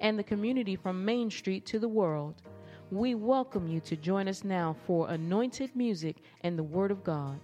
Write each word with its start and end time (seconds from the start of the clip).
and 0.00 0.18
the 0.18 0.24
community 0.24 0.76
from 0.76 1.04
Main 1.04 1.30
Street 1.30 1.66
to 1.66 1.78
the 1.78 1.88
world. 1.88 2.42
We 2.90 3.14
welcome 3.14 3.68
you 3.68 3.80
to 3.80 3.94
join 3.94 4.26
us 4.26 4.42
now 4.42 4.74
for 4.86 5.08
anointed 5.10 5.76
music 5.76 6.16
and 6.40 6.58
the 6.58 6.62
Word 6.64 6.90
of 6.90 7.04
God. 7.04 7.38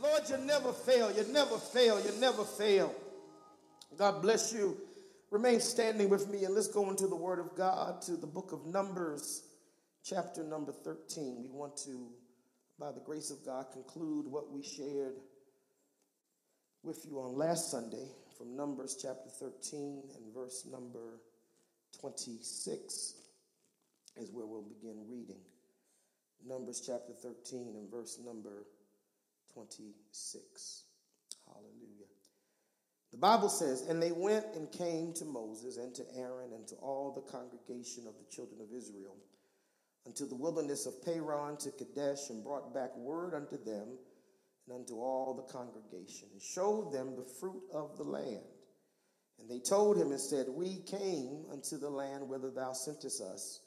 Lord, 0.00 0.22
you 0.28 0.38
never 0.38 0.72
fail, 0.72 1.12
you 1.12 1.24
never 1.32 1.58
fail, 1.58 2.00
you 2.00 2.12
never 2.18 2.44
fail. 2.44 2.94
God 3.98 4.22
bless 4.22 4.52
you. 4.52 4.78
Remain 5.30 5.60
standing 5.60 6.08
with 6.08 6.28
me 6.28 6.44
and 6.44 6.54
let's 6.54 6.68
go 6.68 6.88
into 6.90 7.06
the 7.06 7.16
Word 7.16 7.38
of 7.38 7.54
God 7.56 8.00
to 8.02 8.16
the 8.16 8.26
book 8.26 8.52
of 8.52 8.66
Numbers, 8.66 9.42
chapter 10.04 10.42
number 10.42 10.72
13. 10.72 11.42
We 11.42 11.50
want 11.50 11.76
to, 11.84 12.08
by 12.78 12.92
the 12.92 13.00
grace 13.00 13.30
of 13.30 13.44
God, 13.44 13.66
conclude 13.72 14.26
what 14.26 14.50
we 14.50 14.62
shared 14.62 15.14
with 16.82 17.04
you 17.08 17.18
on 17.20 17.36
last 17.36 17.70
Sunday 17.70 18.08
from 18.36 18.56
Numbers 18.56 18.98
chapter 19.00 19.28
13 19.28 20.02
and 20.16 20.34
verse 20.34 20.66
number 20.70 21.20
26 22.02 23.14
is 24.16 24.30
where 24.32 24.44
we'll 24.44 24.62
begin 24.62 24.96
reading. 25.08 25.40
Numbers 26.44 26.82
chapter 26.84 27.12
13 27.12 27.76
and 27.76 27.88
verse 27.88 28.18
number 28.24 28.66
26. 29.54 30.82
Hallelujah. 31.46 32.10
The 33.12 33.18
Bible 33.18 33.48
says, 33.48 33.82
And 33.82 34.02
they 34.02 34.10
went 34.10 34.46
and 34.56 34.70
came 34.72 35.12
to 35.14 35.24
Moses 35.24 35.76
and 35.76 35.94
to 35.94 36.02
Aaron 36.16 36.52
and 36.52 36.66
to 36.68 36.74
all 36.76 37.12
the 37.14 37.30
congregation 37.30 38.08
of 38.08 38.14
the 38.18 38.34
children 38.34 38.60
of 38.60 38.76
Israel 38.76 39.14
unto 40.04 40.26
the 40.26 40.34
wilderness 40.34 40.86
of 40.86 41.04
Paran 41.04 41.56
to 41.58 41.70
Kadesh 41.70 42.30
and 42.30 42.42
brought 42.42 42.74
back 42.74 42.96
word 42.96 43.34
unto 43.34 43.62
them 43.62 43.86
and 44.66 44.76
unto 44.76 44.94
all 44.94 45.34
the 45.34 45.52
congregation 45.52 46.26
and 46.32 46.42
showed 46.42 46.92
them 46.92 47.14
the 47.14 47.30
fruit 47.38 47.62
of 47.72 47.96
the 47.96 48.02
land. 48.02 48.42
And 49.42 49.50
they 49.50 49.58
told 49.58 49.96
him 49.96 50.12
and 50.12 50.20
said, 50.20 50.46
We 50.48 50.76
came 50.86 51.46
unto 51.50 51.76
the 51.76 51.90
land 51.90 52.28
whither 52.28 52.50
thou 52.50 52.72
sentest 52.72 53.20
us, 53.20 53.60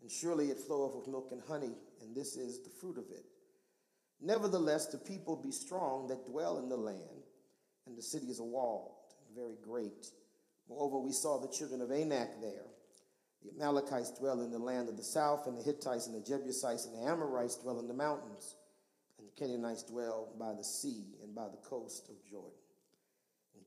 and 0.00 0.10
surely 0.10 0.50
it 0.50 0.58
floweth 0.58 0.96
with 0.96 1.06
milk 1.06 1.28
and 1.30 1.40
honey, 1.40 1.76
and 2.02 2.14
this 2.14 2.36
is 2.36 2.60
the 2.60 2.70
fruit 2.80 2.98
of 2.98 3.04
it. 3.10 3.24
Nevertheless, 4.20 4.86
the 4.86 4.98
people 4.98 5.36
be 5.36 5.52
strong 5.52 6.08
that 6.08 6.26
dwell 6.26 6.58
in 6.58 6.68
the 6.68 6.76
land, 6.76 7.22
and 7.86 7.96
the 7.96 8.02
city 8.02 8.26
is 8.26 8.40
a 8.40 8.44
walled 8.44 8.92
very 9.34 9.56
great. 9.62 10.06
Moreover, 10.68 10.98
we 10.98 11.12
saw 11.12 11.38
the 11.38 11.48
children 11.48 11.80
of 11.80 11.90
Anak 11.90 12.40
there. 12.40 12.66
The 13.42 13.50
Amalekites 13.50 14.12
dwell 14.18 14.40
in 14.40 14.50
the 14.50 14.58
land 14.58 14.88
of 14.88 14.96
the 14.96 15.02
south, 15.02 15.46
and 15.46 15.56
the 15.56 15.62
Hittites 15.62 16.06
and 16.06 16.14
the 16.14 16.26
Jebusites 16.26 16.86
and 16.86 16.96
the 16.96 17.10
Amorites 17.10 17.56
dwell 17.56 17.80
in 17.80 17.88
the 17.88 17.94
mountains, 17.94 18.56
and 19.18 19.26
the 19.26 19.32
Canaanites 19.32 19.82
dwell 19.82 20.32
by 20.38 20.52
the 20.52 20.64
sea 20.64 21.16
and 21.22 21.34
by 21.34 21.48
the 21.48 21.68
coast 21.68 22.08
of 22.08 22.30
Jordan. 22.30 22.61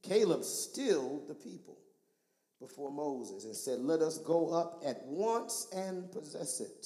Caleb 0.07 0.43
stilled 0.43 1.27
the 1.27 1.35
people 1.35 1.77
before 2.59 2.91
Moses 2.91 3.45
and 3.45 3.55
said, 3.55 3.79
Let 3.79 4.01
us 4.01 4.17
go 4.19 4.49
up 4.49 4.81
at 4.85 5.05
once 5.05 5.67
and 5.75 6.11
possess 6.11 6.61
it, 6.61 6.85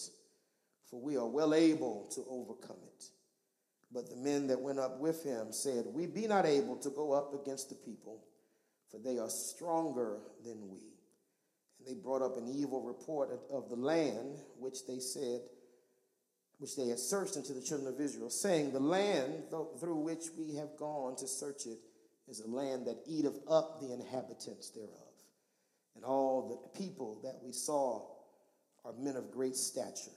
for 0.90 1.02
we 1.02 1.18
are 1.18 1.28
well 1.28 1.54
able 1.54 2.10
to 2.16 2.24
overcome 2.30 2.78
it. 2.84 3.06
But 3.92 4.10
the 4.10 4.18
men 4.18 4.48
that 4.48 4.62
went 4.62 4.80
up 4.80 5.00
with 5.00 5.24
him 5.24 5.52
said, 5.52 5.86
We 5.88 6.06
be 6.06 6.28
not 6.28 6.46
able 6.46 6.78
to 6.78 6.90
go 6.90 7.12
up 7.12 7.34
against 7.34 7.70
the 7.70 7.76
people, 7.76 8.24
for 8.92 9.00
they 9.00 9.18
are 9.18 9.30
stronger 9.30 10.20
than 10.44 10.70
we. 10.70 10.80
And 11.80 11.88
they 11.88 12.00
brought 12.00 12.22
up 12.22 12.38
an 12.38 12.48
evil 12.48 12.84
report 12.84 13.30
of 13.52 13.70
the 13.70 13.76
land 13.76 14.38
which 14.60 14.86
they 14.86 15.00
said, 15.00 15.42
which 16.58 16.76
they 16.76 16.90
had 16.90 17.00
searched 17.00 17.38
unto 17.38 17.54
the 17.54 17.62
children 17.62 17.92
of 17.94 18.00
Israel, 18.00 18.30
saying, 18.30 18.72
The 18.72 18.80
land 18.80 19.46
through 19.80 20.00
which 20.00 20.26
we 20.38 20.56
have 20.56 20.78
gone 20.78 21.16
to 21.18 21.28
search 21.28 21.66
it 21.66 21.80
is 22.30 22.42
a 22.42 22.48
land 22.48 22.86
that 22.86 22.98
eateth 23.08 23.40
up 23.50 23.82
the 23.82 23.92
inhabitants 23.92 24.70
thereof. 24.70 24.92
And 25.96 26.06
all 26.06 26.72
the 26.74 26.80
people 26.80 27.20
that 27.24 27.40
we 27.44 27.52
saw 27.52 28.06
are 28.86 28.94
men 28.94 29.16
of 29.16 29.32
great 29.32 29.56
stature. 29.56 30.12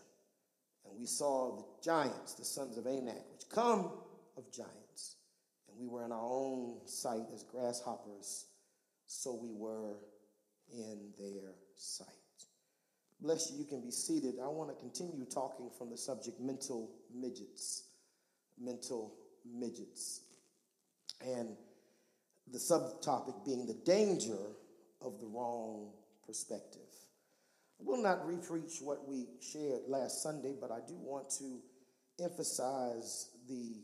And 0.84 0.98
we 0.98 1.06
saw 1.06 1.56
the 1.56 1.64
giants, 1.82 2.34
the 2.34 2.44
sons 2.44 2.76
of 2.76 2.86
Anak, 2.86 3.24
which 3.32 3.48
come 3.50 3.90
of 4.36 4.52
giants. 4.52 5.16
And 5.68 5.78
we 5.80 5.88
were 5.88 6.04
in 6.04 6.12
our 6.12 6.24
own 6.24 6.80
sight 6.86 7.26
as 7.34 7.44
grasshoppers, 7.44 8.46
so 9.06 9.38
we 9.42 9.52
were 9.52 9.96
in 10.72 11.10
their 11.18 11.54
sight. 11.76 12.08
Bless 13.20 13.50
you, 13.50 13.58
you 13.58 13.64
can 13.64 13.80
be 13.80 13.90
seated. 13.90 14.34
I 14.42 14.48
want 14.48 14.70
to 14.70 14.76
continue 14.76 15.24
talking 15.24 15.70
from 15.78 15.90
the 15.90 15.96
subject 15.96 16.40
mental 16.40 16.90
midgets. 17.14 17.84
Mental 18.60 19.14
midgets. 19.44 20.22
And 21.24 21.56
the 22.50 22.58
subtopic 22.58 23.44
being 23.44 23.66
the 23.66 23.80
danger 23.84 24.38
of 25.00 25.20
the 25.20 25.26
wrong 25.26 25.90
perspective. 26.26 26.80
I 27.80 27.84
will 27.84 28.02
not 28.02 28.26
repreach 28.26 28.82
what 28.82 29.08
we 29.08 29.26
shared 29.40 29.82
last 29.88 30.22
Sunday, 30.22 30.54
but 30.60 30.70
I 30.70 30.78
do 30.86 30.94
want 30.96 31.30
to 31.38 31.60
emphasize 32.22 33.30
the 33.48 33.76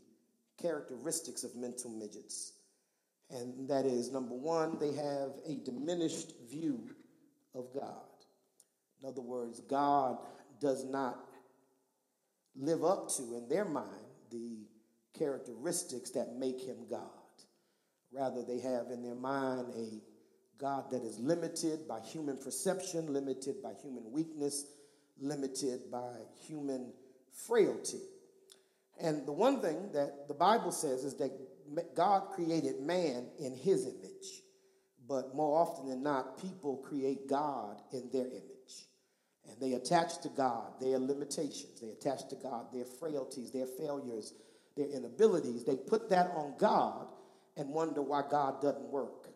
characteristics 0.61 1.43
of 1.43 1.55
mental 1.55 1.89
midgets. 1.89 2.53
And 3.31 3.69
that 3.69 3.85
is 3.85 4.11
number 4.11 4.35
one, 4.35 4.77
they 4.79 4.93
have 4.93 5.31
a 5.47 5.55
diminished 5.63 6.33
view 6.49 6.89
of 7.53 7.67
God. 7.73 7.93
In 9.01 9.07
other 9.07 9.21
words, 9.21 9.59
God 9.61 10.17
does 10.59 10.85
not 10.85 11.17
live 12.55 12.83
up 12.83 13.09
to, 13.15 13.35
in 13.35 13.47
their 13.47 13.65
mind, 13.65 13.87
the 14.31 14.65
characteristics 15.17 16.09
that 16.11 16.35
make 16.37 16.59
him 16.59 16.77
God. 16.89 17.18
Rather, 18.11 18.43
they 18.43 18.59
have 18.59 18.87
in 18.91 19.03
their 19.03 19.15
mind 19.15 19.67
a 19.75 20.01
God 20.59 20.91
that 20.91 21.03
is 21.03 21.19
limited 21.19 21.87
by 21.87 21.99
human 22.01 22.37
perception, 22.37 23.13
limited 23.13 23.61
by 23.63 23.73
human 23.81 24.11
weakness, 24.11 24.65
limited 25.19 25.91
by 25.91 26.13
human 26.47 26.91
frailty. 27.47 28.01
And 28.99 29.25
the 29.25 29.31
one 29.31 29.61
thing 29.61 29.91
that 29.93 30.27
the 30.27 30.33
Bible 30.33 30.71
says 30.71 31.03
is 31.03 31.15
that 31.15 31.31
God 31.95 32.29
created 32.33 32.81
man 32.81 33.27
in 33.39 33.53
his 33.55 33.85
image, 33.85 34.43
but 35.07 35.35
more 35.35 35.57
often 35.57 35.87
than 35.87 36.03
not, 36.03 36.41
people 36.41 36.77
create 36.77 37.29
God 37.29 37.81
in 37.93 38.09
their 38.11 38.27
image. 38.27 38.43
And 39.47 39.59
they 39.59 39.73
attach 39.73 40.19
to 40.21 40.29
God 40.29 40.73
their 40.81 40.99
limitations, 40.99 41.79
they 41.81 41.89
attach 41.89 42.27
to 42.29 42.35
God 42.35 42.73
their 42.73 42.85
frailties, 42.85 43.51
their 43.51 43.65
failures, 43.65 44.33
their 44.75 44.87
inabilities. 44.87 45.63
They 45.63 45.75
put 45.75 46.09
that 46.09 46.31
on 46.35 46.55
God 46.57 47.07
and 47.59 47.69
wonder 47.69 48.01
why 48.01 48.23
God 48.27 48.61
doesn't 48.61 48.89
work. 48.89 49.27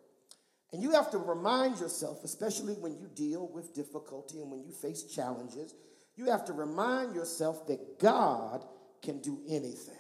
And 0.72 0.82
you 0.82 0.92
have 0.92 1.12
to 1.12 1.20
remind 1.20 1.80
yourself, 1.80 2.24
especially 2.24 2.74
when 2.74 2.98
you 2.98 3.08
deal 3.14 3.48
with 3.54 3.76
difficulty 3.76 4.40
and 4.40 4.50
when 4.50 4.64
you 4.64 4.72
face 4.72 5.04
challenges, 5.04 5.76
you 6.16 6.32
have 6.32 6.46
to 6.46 6.54
remind 6.54 7.14
yourself 7.14 7.68
that 7.68 8.00
God 8.00 8.66
can 9.04 9.20
do 9.20 9.40
anything. 9.48 9.94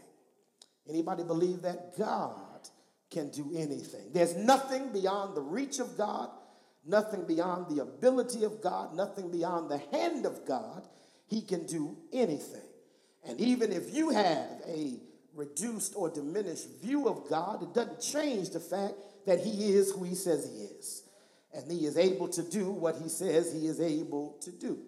Anybody 0.89 1.23
believe 1.23 1.61
that 1.61 1.97
God 1.97 2.67
can 3.11 3.29
do 3.29 3.51
anything? 3.55 4.11
There's 4.13 4.35
nothing 4.35 4.91
beyond 4.91 5.35
the 5.35 5.41
reach 5.41 5.79
of 5.79 5.97
God, 5.97 6.29
nothing 6.85 7.25
beyond 7.25 7.67
the 7.69 7.83
ability 7.83 8.43
of 8.43 8.61
God, 8.61 8.95
nothing 8.95 9.29
beyond 9.31 9.69
the 9.69 9.81
hand 9.91 10.25
of 10.25 10.45
God. 10.45 10.87
He 11.27 11.41
can 11.41 11.65
do 11.65 11.97
anything. 12.11 12.61
And 13.27 13.39
even 13.39 13.71
if 13.71 13.93
you 13.93 14.09
have 14.09 14.61
a 14.67 14.99
reduced 15.35 15.93
or 15.95 16.09
diminished 16.09 16.67
view 16.81 17.07
of 17.07 17.27
God, 17.29 17.63
it 17.63 17.73
doesn't 17.73 18.01
change 18.01 18.49
the 18.51 18.59
fact 18.59 18.93
that 19.25 19.39
He 19.39 19.73
is 19.73 19.91
who 19.91 20.03
He 20.03 20.15
says 20.15 20.49
He 20.51 20.63
is. 20.63 21.03
And 21.53 21.71
He 21.71 21.85
is 21.85 21.97
able 21.97 22.27
to 22.29 22.43
do 22.43 22.71
what 22.71 22.95
He 23.01 23.09
says 23.09 23.53
He 23.53 23.67
is 23.67 23.79
able 23.79 24.37
to 24.41 24.51
do. 24.51 24.79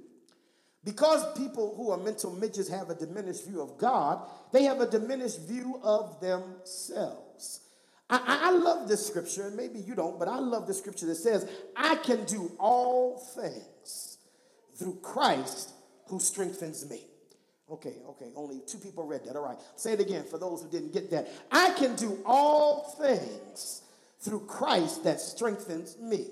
Because 0.84 1.36
people 1.36 1.74
who 1.76 1.90
are 1.90 1.98
mental 1.98 2.32
midgets 2.32 2.70
have 2.70 2.92
a 2.92 2.96
diminished 2.96 3.48
view 3.48 3.60
of 3.62 3.78
God, 3.80 4.30
they 4.52 4.64
have 4.64 4.82
a 4.82 4.90
diminished 4.90 5.42
view 5.42 5.80
of 5.84 6.22
themselves. 6.22 7.62
I, 8.08 8.22
I, 8.44 8.52
love 8.52 8.88
this 8.88 9.08
scripture, 9.08 9.48
and 9.48 9.58
maybe 9.58 9.80
you 9.80 9.96
don't, 9.96 10.20
but 10.20 10.28
I 10.28 10.38
love 10.38 10.68
the 10.68 10.76
scripture 10.76 11.08
that 11.08 11.16
says, 11.16 11.50
I 11.76 11.96
can 11.96 12.24
do 12.26 12.52
all 12.60 13.18
things 13.18 14.20
through 14.78 15.00
Christ 15.02 15.72
who 16.08 16.20
strengthens 16.20 16.88
me. 16.88 17.02
Okay, 17.70 17.96
okay, 18.10 18.28
only 18.36 18.62
two 18.68 18.78
people 18.78 19.06
read 19.06 19.26
that. 19.26 19.36
All 19.36 19.44
right, 19.44 19.58
say 19.76 19.94
it 19.94 20.00
again 20.00 20.24
for 20.24 20.38
those 20.38 20.62
who 20.62 20.70
didn't 20.70 20.94
get 20.94 21.10
that. 21.12 21.28
I 21.52 21.72
can 21.72 21.96
do 21.96 22.20
all 22.26 22.96
things 23.00 23.82
through 24.20 24.42
Christ 24.42 25.04
that 25.04 25.20
strengthens 25.20 25.98
me. 26.00 26.28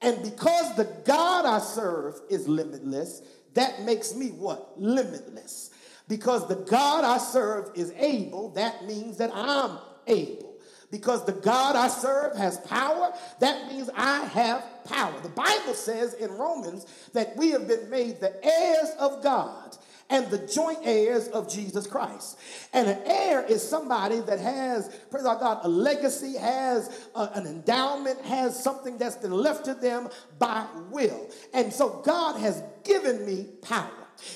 And 0.00 0.22
because 0.22 0.76
the 0.76 0.84
God 1.04 1.46
I 1.46 1.58
serve 1.58 2.20
is 2.30 2.46
limitless, 2.46 3.22
that 3.54 3.82
makes 3.82 4.14
me 4.14 4.28
what? 4.28 4.80
Limitless. 4.80 5.70
Because 6.08 6.46
the 6.48 6.56
God 6.56 7.04
I 7.04 7.18
serve 7.18 7.70
is 7.74 7.92
able, 7.96 8.50
that 8.50 8.84
means 8.84 9.18
that 9.18 9.30
I'm 9.34 9.78
able. 10.06 10.54
Because 10.90 11.24
the 11.24 11.32
God 11.32 11.74
I 11.74 11.88
serve 11.88 12.36
has 12.36 12.58
power, 12.58 13.12
that 13.40 13.68
means 13.68 13.88
I 13.96 14.26
have 14.26 14.64
power. 14.84 15.18
The 15.22 15.28
Bible 15.30 15.74
says 15.74 16.14
in 16.14 16.30
Romans 16.32 16.86
that 17.14 17.34
we 17.36 17.50
have 17.50 17.66
been 17.66 17.88
made 17.88 18.20
the 18.20 18.34
heirs 18.44 18.90
of 18.98 19.22
God 19.22 19.76
and 20.12 20.30
the 20.30 20.46
joint 20.46 20.78
heirs 20.82 21.28
of 21.28 21.50
Jesus 21.50 21.86
Christ. 21.86 22.38
And 22.74 22.86
an 22.86 22.98
heir 23.06 23.42
is 23.42 23.66
somebody 23.66 24.20
that 24.20 24.38
has, 24.38 24.94
praise 25.10 25.24
our 25.24 25.38
God, 25.38 25.60
a 25.64 25.68
legacy, 25.68 26.36
has 26.36 27.08
a, 27.14 27.30
an 27.34 27.46
endowment, 27.46 28.20
has 28.20 28.62
something 28.62 28.98
that's 28.98 29.16
been 29.16 29.32
left 29.32 29.64
to 29.64 29.74
them 29.74 30.10
by 30.38 30.66
will. 30.90 31.30
And 31.54 31.72
so 31.72 32.02
God 32.04 32.38
has 32.38 32.62
given 32.84 33.24
me 33.24 33.48
power. 33.62 33.88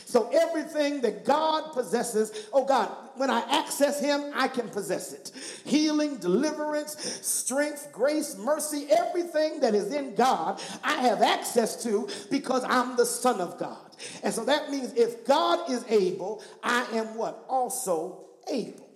So 0.07 0.31
everything 0.33 1.03
that 1.03 1.25
God 1.27 1.73
possesses, 1.73 2.49
oh 2.53 2.65
God, 2.65 2.91
when 3.17 3.31
I 3.31 3.41
access 3.51 4.01
Him, 4.01 4.33
I 4.35 4.49
can 4.49 4.69
possess 4.69 5.13
it. 5.13 5.31
Healing, 5.65 6.17
deliverance, 6.17 6.97
strength, 7.23 7.91
grace, 7.93 8.37
mercy, 8.39 8.87
everything 8.91 9.61
that 9.61 9.75
is 9.75 9.93
in 9.93 10.15
God, 10.15 10.61
I 10.83 10.95
have 11.03 11.23
access 11.23 11.83
to 11.85 12.09
because 12.31 12.65
I'm 12.65 12.97
the 12.97 13.07
Son 13.07 13.41
of 13.41 13.59
God. 13.59 13.86
And 14.23 14.33
so 14.33 14.45
that 14.45 14.71
means 14.71 14.93
if 14.95 15.25
God 15.27 15.71
is 15.71 15.85
able, 15.89 16.43
I 16.63 16.87
am 16.93 17.17
what? 17.17 17.45
Also 17.49 18.27
able. 18.51 18.89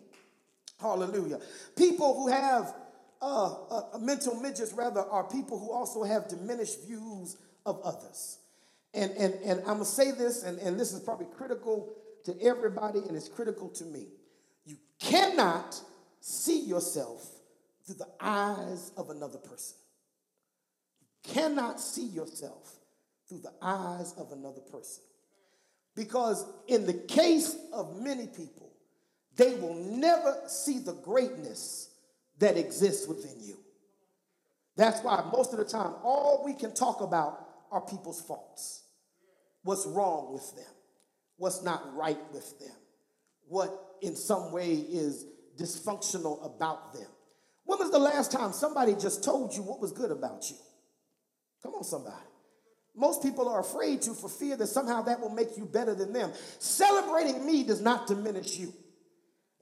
Hallelujah. 0.81 1.41
People 1.77 2.15
who 2.15 2.29
have 2.29 2.75
uh, 3.21 3.55
uh, 3.71 3.99
mental 3.99 4.35
midgets, 4.41 4.73
rather, 4.73 5.01
are 5.01 5.25
people 5.25 5.59
who 5.59 5.71
also 5.73 6.03
have 6.03 6.29
diminished 6.29 6.87
views 6.87 7.37
of 7.67 7.81
others. 7.83 8.39
And, 8.95 9.13
and, 9.13 9.35
and 9.45 9.61
I'm 9.61 9.65
going 9.67 9.79
to 9.81 9.85
say 9.85 10.11
this, 10.11 10.43
and, 10.43 10.59
and 10.59 10.81
this 10.81 10.93
is 10.93 11.01
probably 11.01 11.27
critical 11.37 11.93
to 12.25 12.41
everybody, 12.43 13.01
and 13.01 13.17
it's 13.17 13.29
critical 13.29 13.69
to 13.71 13.85
me. 13.85 14.07
You 14.65 14.77
cannot 14.99 15.81
see 16.21 16.61
yourself 16.61 17.27
through 17.85 17.97
the 17.97 18.09
eyes 18.21 18.93
of 18.97 19.11
another 19.11 19.39
person. 19.39 19.77
You 21.01 21.35
cannot 21.35 21.81
see 21.81 22.07
yourself 22.07 22.80
through 23.31 23.39
the 23.39 23.53
eyes 23.63 24.13
of 24.19 24.33
another 24.33 24.61
person. 24.61 25.05
Because 25.95 26.45
in 26.67 26.85
the 26.85 26.95
case 26.95 27.57
of 27.73 28.03
many 28.03 28.27
people, 28.27 28.73
they 29.37 29.55
will 29.55 29.75
never 29.75 30.43
see 30.49 30.81
the 30.81 30.95
greatness 30.95 31.91
that 32.39 32.59
exists 32.59 33.07
within 33.07 33.41
you. 33.41 33.57
That's 34.77 35.01
why 35.03 35.25
most 35.33 35.53
of 35.53 35.59
the 35.59 35.65
time, 35.65 35.95
all 36.03 36.43
we 36.45 36.55
can 36.55 36.75
talk 36.75 37.01
about 37.01 37.47
are 37.71 37.81
people's 37.81 38.21
faults. 38.21 38.83
What's 39.63 39.87
wrong 39.87 40.33
with 40.33 40.55
them? 40.57 40.75
What's 41.37 41.63
not 41.63 41.95
right 41.95 42.19
with 42.33 42.59
them? 42.59 42.77
What 43.47 43.71
in 44.03 44.17
some 44.17 44.53
way 44.53 44.75
is 44.75 45.25
dysfunctional 45.57 46.45
about 46.45 46.95
them? 46.95 47.09
When 47.65 47.79
was 47.79 47.91
the 47.91 47.99
last 47.99 48.33
time 48.33 48.53
somebody 48.53 48.95
just 48.95 49.23
told 49.23 49.55
you 49.55 49.63
what 49.63 49.81
was 49.81 49.93
good 49.93 50.11
about 50.11 50.51
you? 50.51 50.57
Come 51.63 51.75
on, 51.75 51.85
somebody. 51.85 52.17
Most 52.95 53.23
people 53.23 53.49
are 53.49 53.61
afraid 53.61 54.03
to 54.03 54.15
for 54.15 54.29
fear 54.29 54.57
that 54.57 54.67
somehow 54.67 55.03
that 55.03 55.21
will 55.21 55.31
make 55.31 55.57
you 55.57 55.65
better 55.65 55.95
than 55.95 56.13
them. 56.13 56.33
Celebrating 56.59 57.47
me 57.47 57.63
does 57.63 57.81
not 57.81 58.07
diminish 58.07 58.57
you. 58.59 58.73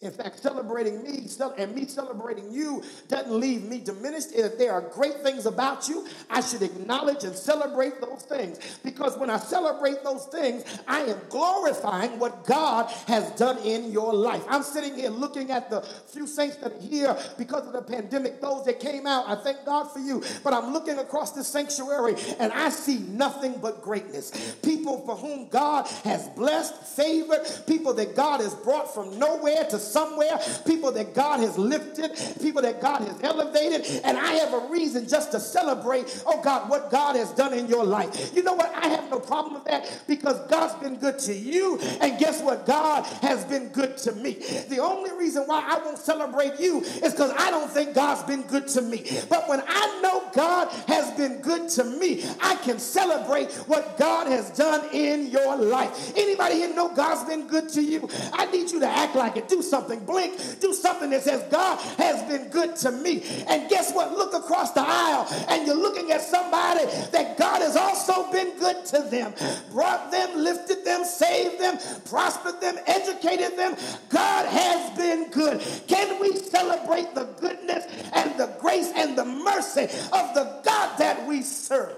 In 0.01 0.13
fact, 0.13 0.39
celebrating 0.39 1.03
me 1.03 1.27
and 1.59 1.75
me 1.75 1.85
celebrating 1.87 2.53
you 2.53 2.85
doesn't 3.09 3.33
leave 3.33 3.65
me 3.65 3.81
diminished. 3.81 4.29
If 4.33 4.57
there 4.57 4.71
are 4.73 4.81
great 4.81 5.23
things 5.23 5.45
about 5.45 5.89
you, 5.89 6.07
I 6.31 6.41
should 6.41 6.63
acknowledge 6.63 7.25
and 7.25 7.35
celebrate 7.35 8.01
those 8.01 8.23
things. 8.23 8.79
Because 8.85 9.19
when 9.19 9.29
I 9.29 9.39
celebrate 9.39 10.05
those 10.05 10.27
things, 10.27 10.65
I 10.87 11.01
am 11.01 11.19
glorifying 11.29 12.21
what 12.21 12.45
God 12.45 12.89
has 13.09 13.29
done 13.33 13.59
in 13.59 13.91
your 13.91 14.15
life. 14.15 14.45
I'm 14.49 14.63
sitting 14.63 14.95
here 14.95 15.11
looking 15.11 15.51
at 15.51 15.69
the 15.69 15.81
few 15.81 16.29
saints 16.29 16.57
that 16.59 16.75
are 16.75 16.81
here 16.81 17.17
because 17.37 17.67
of 17.67 17.73
the 17.73 17.83
pandemic, 17.83 18.41
those 18.41 18.65
that 18.67 18.79
came 18.79 19.05
out. 19.05 19.29
I 19.29 19.35
thank 19.35 19.65
God 19.65 19.91
for 19.91 19.99
you. 19.99 20.23
But 20.45 20.53
I'm 20.55 20.73
looking 20.73 20.99
across 21.01 21.33
the 21.33 21.43
sanctuary 21.43 22.15
and 22.39 22.53
I 22.53 22.69
see 22.69 22.99
nothing 22.99 23.55
but 23.61 23.83
greatness. 23.83 24.57
People 24.63 25.05
for 25.05 25.17
whom 25.17 25.49
God 25.49 25.89
has 26.05 26.29
blessed, 26.29 26.77
favored, 26.85 27.45
people 27.67 27.95
that 27.95 28.15
God 28.15 28.41
has 28.41 28.55
brought 28.55 28.95
from 28.95 29.19
nowhere 29.19 29.65
to 29.71 29.88
somewhere, 29.91 30.39
people 30.67 30.93
that 30.93 31.15
God 31.15 31.41
has 31.41 31.59
lifted, 31.59 32.13
people 32.41 32.63
that 32.63 32.81
God 32.81 33.01
has 33.03 33.21
elevated, 33.23 33.87
and 34.05 34.17
I 34.17 34.33
have 34.35 34.53
a 34.53 34.69
reason 34.71 35.09
just 35.09 35.33
to 35.33 35.41
celebrate, 35.41 36.23
oh 36.27 36.41
God, 36.43 36.69
what 36.71 36.91
God 36.91 37.17
has 37.17 37.33
done 37.33 37.55
in 37.55 37.67
your 37.69 37.85
life. 37.85 38.33
You 38.35 38.43
know 38.43 38.55
what? 38.55 38.73
I 38.75 38.89
have 38.89 39.11
no 39.11 39.19
problem 39.19 39.55
with 39.55 39.65
that 39.65 40.03
because 40.07 40.39
God's 40.49 40.75
been 40.83 40.97
good 40.97 41.19
to 41.21 41.35
you, 41.35 41.79
and 42.01 42.19
guess 42.19 42.43
what? 42.43 42.67
God 42.67 43.05
has 43.23 43.45
been 43.45 43.69
good 43.69 43.97
to 43.99 44.13
me. 44.13 44.35
The 44.69 44.79
only 44.79 45.13
reason 45.13 45.45
why 45.45 45.65
I 45.67 45.79
won't 45.85 45.99
celebrate 45.99 46.59
you 46.61 46.81
is 46.81 47.13
because 47.13 47.33
I 47.39 47.51
don't 47.51 47.71
think 47.71 47.95
God's 47.95 48.23
been 48.25 48.43
good 48.43 48.69
to 48.69 48.83
me. 48.83 49.07
But 49.29 49.49
when 49.49 49.63
I 49.67 50.01
know 50.03 50.29
God 50.35 50.69
has 50.87 51.11
been 51.17 51.41
good 51.41 51.69
to 51.71 51.85
me, 51.85 52.25
I 52.41 52.57
can 52.57 52.79
celebrate 52.79 53.53
what 53.67 53.97
God 53.99 54.27
has 54.27 54.51
done 54.51 54.89
in 54.93 55.31
your 55.31 55.57
life. 55.57 56.13
Anybody 56.17 56.57
here 56.57 56.75
know 56.75 56.95
God's 56.95 57.29
been 57.29 57.47
good 57.47 57.69
to 57.71 57.83
you? 57.83 58.09
I 58.33 58.51
need 58.51 58.71
you 58.71 58.81
to 58.81 58.89
act 58.89 59.15
like 59.15 59.37
it. 59.37 59.49
Do 59.49 59.63
something 59.63 59.78
something, 59.79 60.05
blink, 60.05 60.61
do 60.61 60.75
something 60.75 61.11
that 61.11 61.23
says, 61.23 61.43
God 61.51 61.79
has 61.99 62.23
been 62.29 62.49
good 62.51 62.75
to 62.77 62.91
me. 62.91 63.23
And 63.49 63.71
guess 63.71 63.93
what? 63.93 64.13
Look 64.13 64.35
across 64.35 64.73
the 64.73 64.83
aisle 64.85 65.27
and 65.49 65.67
you're 65.67 65.77
looking 65.77 66.11
at 66.11 66.21
somebody 66.21 66.85
that 67.13 67.39
God 67.39 67.63
has 67.63 67.77
also 67.77 68.31
been 68.33 68.59
good 68.59 68.85
to 68.87 69.03
them, 69.03 69.33
brought 69.71 70.11
them, 70.11 70.37
lifted 70.37 70.85
them, 70.85 71.05
saved 71.05 71.61
them, 71.61 71.79
prospered 72.07 72.61
them, 72.61 72.77
educated 72.87 73.57
them. 73.57 73.77
God 74.09 74.47
has 74.47 74.97
been 74.97 75.31
good. 75.31 75.61
Can 75.87 76.21
we 76.21 76.37
celebrate 76.37 77.15
the 77.15 77.25
goodness 77.41 77.85
and 78.13 78.39
the 78.39 78.57
grace 78.61 78.91
and 78.97 79.17
the 79.17 79.25
mercy 79.25 79.85
of 79.85 80.35
the 80.35 80.61
God 80.65 80.99
that 80.99 81.25
we 81.27 81.43
serve? 81.43 81.97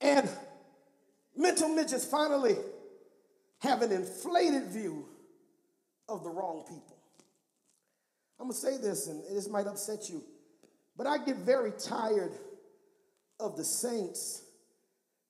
And 0.00 0.28
mental 1.36 1.68
midgets 1.68 2.04
finally 2.04 2.56
have 3.60 3.82
an 3.82 3.92
inflated 3.92 4.64
view 4.66 5.06
of 6.08 6.22
the 6.22 6.30
wrong 6.30 6.64
people. 6.68 6.98
I'm 8.38 8.48
going 8.48 8.54
to 8.54 8.58
say 8.58 8.76
this, 8.76 9.06
and 9.06 9.22
this 9.30 9.48
might 9.48 9.66
upset 9.66 10.08
you, 10.08 10.22
but 10.96 11.06
I 11.06 11.18
get 11.18 11.36
very 11.36 11.72
tired 11.72 12.32
of 13.38 13.56
the 13.56 13.64
saints 13.64 14.42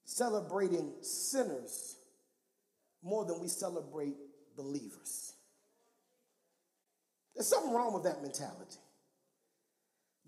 celebrating 0.04 0.92
sinners 1.00 1.96
more 3.02 3.24
than 3.24 3.40
we 3.40 3.48
celebrate 3.48 4.14
believers. 4.56 5.34
There's 7.34 7.48
something 7.48 7.72
wrong 7.72 7.94
with 7.94 8.04
that 8.04 8.22
mentality. 8.22 8.78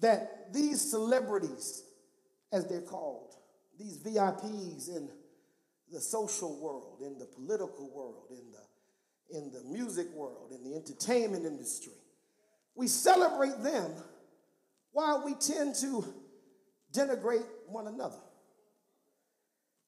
That 0.00 0.52
these 0.52 0.80
celebrities, 0.80 1.84
as 2.52 2.66
they're 2.66 2.80
called, 2.80 3.34
these 3.78 3.98
VIPs 3.98 4.88
in 4.88 5.08
the 5.92 6.00
social 6.00 6.60
world, 6.60 7.00
in 7.04 7.18
the 7.18 7.26
political 7.26 7.90
world, 7.94 8.26
in 8.30 8.50
the 8.52 8.58
in 9.30 9.50
the 9.52 9.62
music 9.70 10.06
world, 10.14 10.52
in 10.52 10.68
the 10.68 10.76
entertainment 10.76 11.44
industry. 11.44 11.92
We 12.74 12.88
celebrate 12.88 13.62
them 13.62 13.92
while 14.92 15.24
we 15.24 15.34
tend 15.34 15.74
to 15.76 16.04
denigrate 16.92 17.44
one 17.66 17.86
another. 17.86 18.18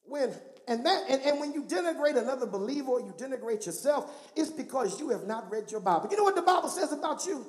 When 0.05 0.33
and 0.69 0.85
that 0.85 1.05
and, 1.09 1.23
and 1.23 1.41
when 1.41 1.53
you 1.53 1.63
denigrate 1.63 2.17
another 2.17 2.47
believer 2.47 2.91
or 2.93 3.01
you 3.01 3.15
denigrate 3.19 3.67
yourself, 3.67 4.11
it's 4.35 4.51
because 4.51 5.01
you 5.01 5.11
have 5.11 5.27
not 5.27 5.51
read 5.51 5.71
your 5.71 5.81
Bible. 5.81 6.09
You 6.11 6.17
know 6.17 6.25
what 6.25 6.37
the 6.37 6.43
Bible 6.43 6.69
says 6.69 6.93
about 6.93 7.27
you? 7.27 7.47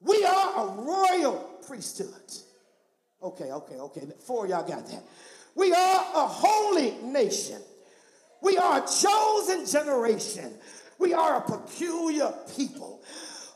We 0.00 0.24
are 0.24 0.68
a 0.68 0.82
royal 0.82 1.36
priesthood. 1.66 2.08
Okay, 3.22 3.52
okay, 3.52 3.76
okay. 3.76 4.02
Four 4.26 4.48
y'all 4.48 4.66
got 4.66 4.86
that. 4.88 5.02
We 5.54 5.72
are 5.72 6.00
a 6.14 6.26
holy 6.26 6.92
nation. 7.02 7.60
We 8.42 8.58
are 8.58 8.82
a 8.82 8.86
chosen 8.86 9.64
generation. 9.66 10.52
We 10.98 11.14
are 11.14 11.36
a 11.36 11.40
peculiar 11.40 12.32
people 12.56 13.02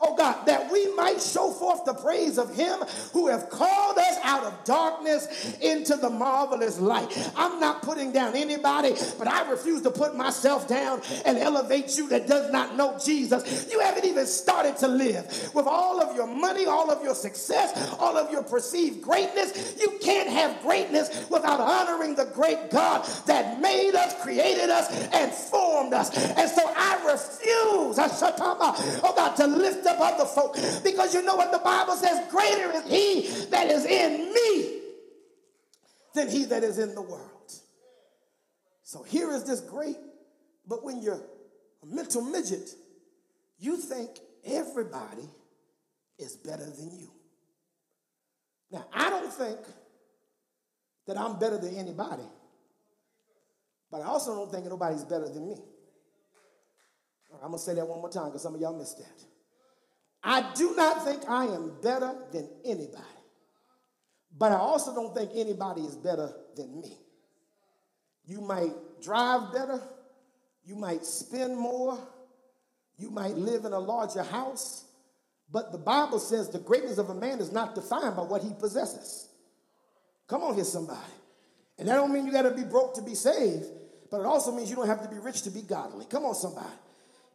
oh 0.01 0.15
God, 0.15 0.45
that 0.45 0.71
we 0.71 0.93
might 0.95 1.21
show 1.21 1.51
forth 1.51 1.85
the 1.85 1.93
praise 1.93 2.37
of 2.37 2.55
him 2.55 2.79
who 3.13 3.27
have 3.27 3.49
called 3.49 3.97
us 3.97 4.17
out 4.23 4.43
of 4.43 4.63
darkness 4.63 5.57
into 5.61 5.95
the 5.95 6.09
marvelous 6.09 6.79
light. 6.79 7.31
I'm 7.35 7.59
not 7.59 7.81
putting 7.81 8.11
down 8.11 8.35
anybody, 8.35 8.93
but 9.17 9.27
I 9.27 9.49
refuse 9.49 9.81
to 9.83 9.91
put 9.91 10.15
myself 10.15 10.67
down 10.67 11.01
and 11.25 11.37
elevate 11.37 11.97
you 11.97 12.09
that 12.09 12.27
does 12.27 12.51
not 12.51 12.75
know 12.75 12.97
Jesus. 13.03 13.67
You 13.71 13.79
haven't 13.79 14.05
even 14.05 14.25
started 14.25 14.77
to 14.77 14.87
live 14.87 15.25
with 15.53 15.67
all 15.67 16.01
of 16.01 16.15
your 16.15 16.27
money, 16.27 16.65
all 16.65 16.91
of 16.91 17.03
your 17.03 17.15
success, 17.15 17.95
all 17.99 18.17
of 18.17 18.31
your 18.31 18.43
perceived 18.43 19.01
greatness. 19.01 19.75
You 19.79 19.97
can't 20.01 20.29
have 20.29 20.61
greatness 20.61 21.27
without 21.29 21.59
honoring 21.59 22.15
the 22.15 22.25
great 22.25 22.69
God 22.69 23.05
that 23.25 23.59
made 23.61 23.95
us, 23.95 24.21
created 24.21 24.69
us, 24.69 24.91
and 25.13 25.31
formed 25.31 25.93
us. 25.93 26.15
And 26.37 26.49
so 26.49 26.61
I 26.75 27.03
refuse, 27.05 27.97
oh 27.99 29.13
God, 29.15 29.35
to 29.37 29.47
lift 29.47 29.86
up 29.87 29.99
other 29.99 30.25
folk. 30.25 30.55
Because 30.83 31.13
you 31.13 31.23
know 31.23 31.35
what 31.35 31.51
the 31.51 31.59
Bible 31.59 31.95
says? 31.95 32.29
Greater 32.29 32.71
is 32.73 32.83
he 32.85 33.45
that 33.47 33.71
is 33.71 33.85
in 33.85 34.33
me 34.33 34.81
than 36.13 36.29
he 36.29 36.45
that 36.45 36.63
is 36.63 36.77
in 36.77 36.93
the 36.93 37.01
world. 37.01 37.53
So 38.83 39.03
here 39.03 39.31
is 39.31 39.43
this 39.43 39.59
great, 39.61 39.97
but 40.67 40.83
when 40.83 41.01
you're 41.01 41.21
a 41.83 41.85
mental 41.85 42.21
midget, 42.21 42.69
you 43.59 43.77
think 43.77 44.11
everybody 44.45 45.27
is 46.17 46.35
better 46.37 46.65
than 46.65 46.91
you. 46.97 47.09
Now, 48.71 48.85
I 48.93 49.09
don't 49.09 49.31
think 49.31 49.59
that 51.05 51.17
I'm 51.17 51.39
better 51.39 51.57
than 51.57 51.75
anybody, 51.75 52.23
but 53.91 54.01
I 54.01 54.05
also 54.05 54.35
don't 54.35 54.51
think 54.51 54.65
nobody's 54.65 55.03
better 55.03 55.29
than 55.29 55.47
me. 55.47 55.57
I'm 57.35 57.49
gonna 57.49 57.59
say 57.59 57.75
that 57.75 57.87
one 57.87 57.99
more 57.99 58.09
time 58.09 58.25
because 58.25 58.41
some 58.41 58.55
of 58.55 58.61
y'all 58.61 58.77
missed 58.77 58.97
that. 58.97 59.23
I 60.27 60.53
do 60.55 60.75
not 60.75 61.05
think 61.05 61.21
I 61.29 61.45
am 61.45 61.71
better 61.81 62.13
than 62.33 62.49
anybody, 62.65 63.01
but 64.37 64.51
I 64.51 64.57
also 64.57 64.93
don't 64.93 65.15
think 65.15 65.31
anybody 65.33 65.83
is 65.83 65.95
better 65.95 66.33
than 66.57 66.81
me. 66.81 66.97
You 68.25 68.41
might 68.41 68.73
drive 69.01 69.53
better, 69.53 69.79
you 70.65 70.75
might 70.75 71.05
spend 71.05 71.55
more, 71.55 71.97
you 72.97 73.09
might 73.09 73.37
live 73.37 73.63
in 73.63 73.71
a 73.71 73.79
larger 73.79 74.21
house, 74.21 74.83
but 75.49 75.71
the 75.71 75.77
Bible 75.77 76.19
says 76.19 76.49
the 76.49 76.59
greatness 76.59 76.97
of 76.97 77.09
a 77.09 77.15
man 77.15 77.39
is 77.39 77.53
not 77.53 77.73
defined 77.73 78.17
by 78.17 78.23
what 78.23 78.43
he 78.43 78.51
possesses. 78.59 79.29
Come 80.27 80.43
on 80.43 80.55
here, 80.55 80.65
somebody. 80.65 80.99
And 81.79 81.87
that 81.87 81.95
don't 81.95 82.11
mean 82.11 82.25
you 82.25 82.33
got 82.33 82.41
to 82.41 82.51
be 82.51 82.65
broke 82.65 82.95
to 82.95 83.01
be 83.01 83.15
saved, 83.15 83.67
but 84.11 84.19
it 84.19 84.25
also 84.25 84.53
means 84.53 84.69
you 84.69 84.75
don't 84.75 84.87
have 84.87 85.03
to 85.03 85.09
be 85.09 85.19
rich 85.19 85.43
to 85.43 85.51
be 85.51 85.61
godly. 85.61 86.05
Come 86.09 86.25
on, 86.25 86.35
somebody. 86.35 86.67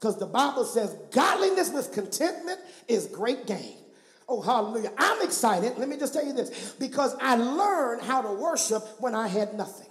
Because 0.03 0.19
the 0.19 0.27
Bible 0.27 0.65
says 0.65 0.97
godliness 1.13 1.71
with 1.71 1.93
contentment 1.93 2.59
is 2.89 3.07
great 3.07 3.47
gain. 3.47 3.77
Oh, 4.29 4.43
hallelujah. 4.43 4.91
I'm 4.99 5.23
excited. 5.25 5.79
Let 5.79 5.89
me 5.89 5.97
just 5.97 6.13
tell 6.13 6.27
you 6.27 6.33
this 6.33 6.75
because 6.77 7.15
I 7.21 7.37
learned 7.37 8.03
how 8.03 8.21
to 8.21 8.33
worship 8.33 8.83
when 8.99 9.15
I 9.15 9.29
had 9.29 9.55
nothing. 9.55 9.87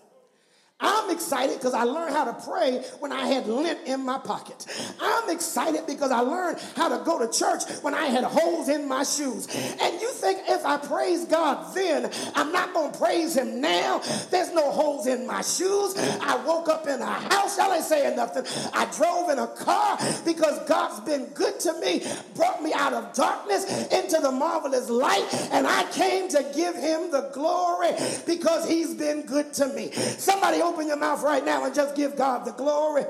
Excited 1.11 1.57
because 1.57 1.73
I 1.73 1.83
learned 1.83 2.15
how 2.15 2.25
to 2.25 2.33
pray 2.33 2.83
when 2.99 3.11
I 3.11 3.27
had 3.27 3.47
lint 3.47 3.79
in 3.85 4.05
my 4.05 4.17
pocket. 4.17 4.65
I'm 4.99 5.29
excited 5.29 5.85
because 5.85 6.11
I 6.11 6.21
learned 6.21 6.59
how 6.75 6.89
to 6.89 7.03
go 7.03 7.19
to 7.19 7.37
church 7.37 7.63
when 7.81 7.93
I 7.93 8.05
had 8.05 8.23
holes 8.23 8.69
in 8.69 8.87
my 8.87 9.03
shoes. 9.03 9.47
And 9.81 10.01
you 10.01 10.09
think 10.11 10.39
if 10.47 10.65
I 10.65 10.77
praise 10.77 11.25
God 11.25 11.75
then, 11.75 12.09
I'm 12.35 12.51
not 12.51 12.73
going 12.73 12.91
to 12.91 12.97
praise 12.97 13.35
Him 13.35 13.61
now? 13.61 14.01
There's 14.29 14.53
no 14.53 14.71
holes 14.71 15.07
in 15.07 15.27
my 15.27 15.41
shoes. 15.41 15.95
I 15.97 16.41
woke 16.45 16.69
up 16.69 16.87
in 16.87 17.01
a 17.01 17.05
house. 17.05 17.57
Y'all 17.57 17.73
ain't 17.73 17.83
saying 17.83 18.15
nothing. 18.15 18.45
I 18.73 18.85
drove 18.95 19.29
in 19.29 19.39
a 19.39 19.47
car 19.47 19.97
because 20.25 20.67
God's 20.67 20.99
been 21.01 21.25
good 21.33 21.59
to 21.61 21.79
me, 21.79 22.05
brought 22.35 22.63
me 22.63 22.73
out 22.73 22.93
of 22.93 23.13
darkness 23.13 23.65
into 23.91 24.19
the 24.21 24.31
marvelous 24.31 24.89
light, 24.89 25.27
and 25.51 25.67
I 25.67 25.83
came 25.91 26.29
to 26.29 26.45
give 26.55 26.75
Him 26.75 27.11
the 27.11 27.29
glory 27.33 27.91
because 28.25 28.67
He's 28.67 28.93
been 28.93 29.23
good 29.23 29.53
to 29.53 29.67
me. 29.67 29.91
Somebody 29.91 30.61
open 30.61 30.87
your 30.87 30.97
mouth 31.01 31.21
right 31.23 31.43
now 31.43 31.65
and 31.65 31.75
just 31.75 31.95
give 31.95 32.15
God 32.15 32.45
the 32.45 32.51
glory. 32.51 33.03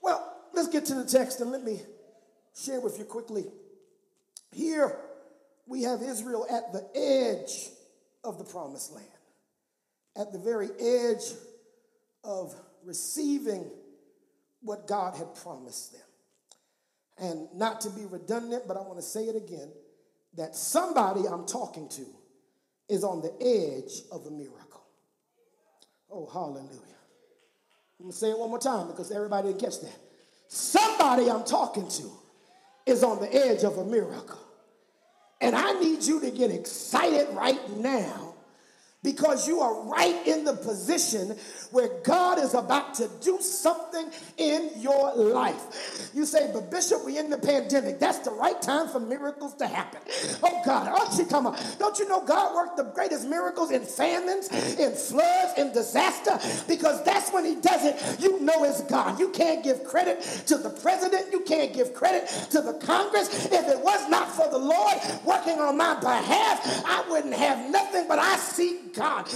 Well, 0.00 0.34
let's 0.54 0.68
get 0.68 0.86
to 0.86 0.94
the 0.94 1.04
text 1.04 1.40
and 1.40 1.50
let 1.52 1.62
me 1.62 1.80
share 2.56 2.80
with 2.80 2.98
you 2.98 3.04
quickly. 3.04 3.44
Here 4.52 4.96
we 5.66 5.82
have 5.82 6.00
Israel 6.02 6.46
at 6.50 6.72
the 6.72 6.88
edge 6.94 7.68
of 8.24 8.38
the 8.38 8.44
promised 8.44 8.92
land, 8.92 9.06
at 10.16 10.32
the 10.32 10.38
very 10.38 10.68
edge 10.80 11.24
of 12.24 12.54
receiving 12.84 13.70
what 14.62 14.86
God 14.86 15.16
had 15.16 15.34
promised 15.34 15.92
them. 15.92 16.00
And 17.18 17.48
not 17.54 17.82
to 17.82 17.90
be 17.90 18.06
redundant, 18.06 18.64
but 18.66 18.76
I 18.76 18.80
want 18.80 18.96
to 18.96 19.02
say 19.02 19.24
it 19.24 19.36
again 19.36 19.70
that 20.36 20.56
somebody 20.56 21.26
I'm 21.26 21.46
talking 21.46 21.88
to 21.90 22.06
is 22.88 23.04
on 23.04 23.20
the 23.20 23.32
edge 23.40 24.02
of 24.10 24.26
a 24.26 24.30
miracle. 24.30 24.81
Oh, 26.12 26.28
hallelujah. 26.30 26.68
I'm 27.98 28.06
going 28.06 28.12
to 28.12 28.16
say 28.16 28.30
it 28.30 28.38
one 28.38 28.50
more 28.50 28.58
time 28.58 28.88
because 28.88 29.10
everybody 29.10 29.48
didn't 29.48 29.60
catch 29.60 29.80
that. 29.80 29.96
Somebody 30.48 31.30
I'm 31.30 31.44
talking 31.44 31.88
to 31.88 32.10
is 32.84 33.02
on 33.02 33.20
the 33.20 33.34
edge 33.34 33.64
of 33.64 33.78
a 33.78 33.84
miracle. 33.84 34.40
And 35.40 35.56
I 35.56 35.72
need 35.80 36.02
you 36.02 36.20
to 36.20 36.30
get 36.30 36.50
excited 36.50 37.28
right 37.34 37.76
now 37.78 38.31
because 39.02 39.48
you 39.48 39.60
are 39.60 39.82
right 39.88 40.26
in 40.26 40.44
the 40.44 40.54
position 40.54 41.36
where 41.72 41.88
God 42.04 42.38
is 42.38 42.54
about 42.54 42.94
to 42.94 43.10
do 43.20 43.38
something 43.40 44.10
in 44.36 44.70
your 44.76 45.14
life. 45.16 46.10
You 46.14 46.24
say, 46.24 46.50
but 46.52 46.70
Bishop, 46.70 47.04
we 47.04 47.18
in 47.18 47.28
the 47.28 47.38
pandemic. 47.38 47.98
That's 47.98 48.20
the 48.20 48.30
right 48.30 48.60
time 48.62 48.88
for 48.88 49.00
miracles 49.00 49.54
to 49.54 49.66
happen. 49.66 50.00
Oh 50.42 50.62
God, 50.64 50.92
oh, 50.94 51.16
she 51.16 51.24
come 51.24 51.46
on. 51.46 51.58
Don't 51.78 51.98
you 51.98 52.08
know 52.08 52.24
God 52.24 52.54
worked 52.54 52.76
the 52.76 52.84
greatest 52.84 53.26
miracles 53.28 53.70
in 53.72 53.82
famines, 53.82 54.48
in 54.78 54.92
floods, 54.92 55.58
in 55.58 55.72
disaster? 55.72 56.38
Because 56.68 57.02
that's 57.04 57.32
when 57.32 57.44
he 57.44 57.56
does 57.56 57.84
it. 57.84 58.20
You 58.20 58.40
know 58.40 58.64
it's 58.64 58.82
God. 58.82 59.18
You 59.18 59.30
can't 59.30 59.64
give 59.64 59.82
credit 59.84 60.20
to 60.46 60.58
the 60.58 60.70
president. 60.70 61.32
You 61.32 61.40
can't 61.40 61.72
give 61.72 61.94
credit 61.94 62.28
to 62.50 62.60
the 62.60 62.74
Congress. 62.74 63.46
If 63.46 63.68
it 63.68 63.80
was 63.80 64.08
not 64.08 64.28
for 64.30 64.48
the 64.48 64.58
Lord 64.58 64.94
working 65.24 65.58
on 65.58 65.76
my 65.76 65.98
behalf, 65.98 66.84
I 66.86 67.04
wouldn't 67.10 67.34
have 67.34 67.70
nothing, 67.70 68.06
but 68.06 68.18
I 68.18 68.36
see 68.36 68.78
God. 68.94 69.26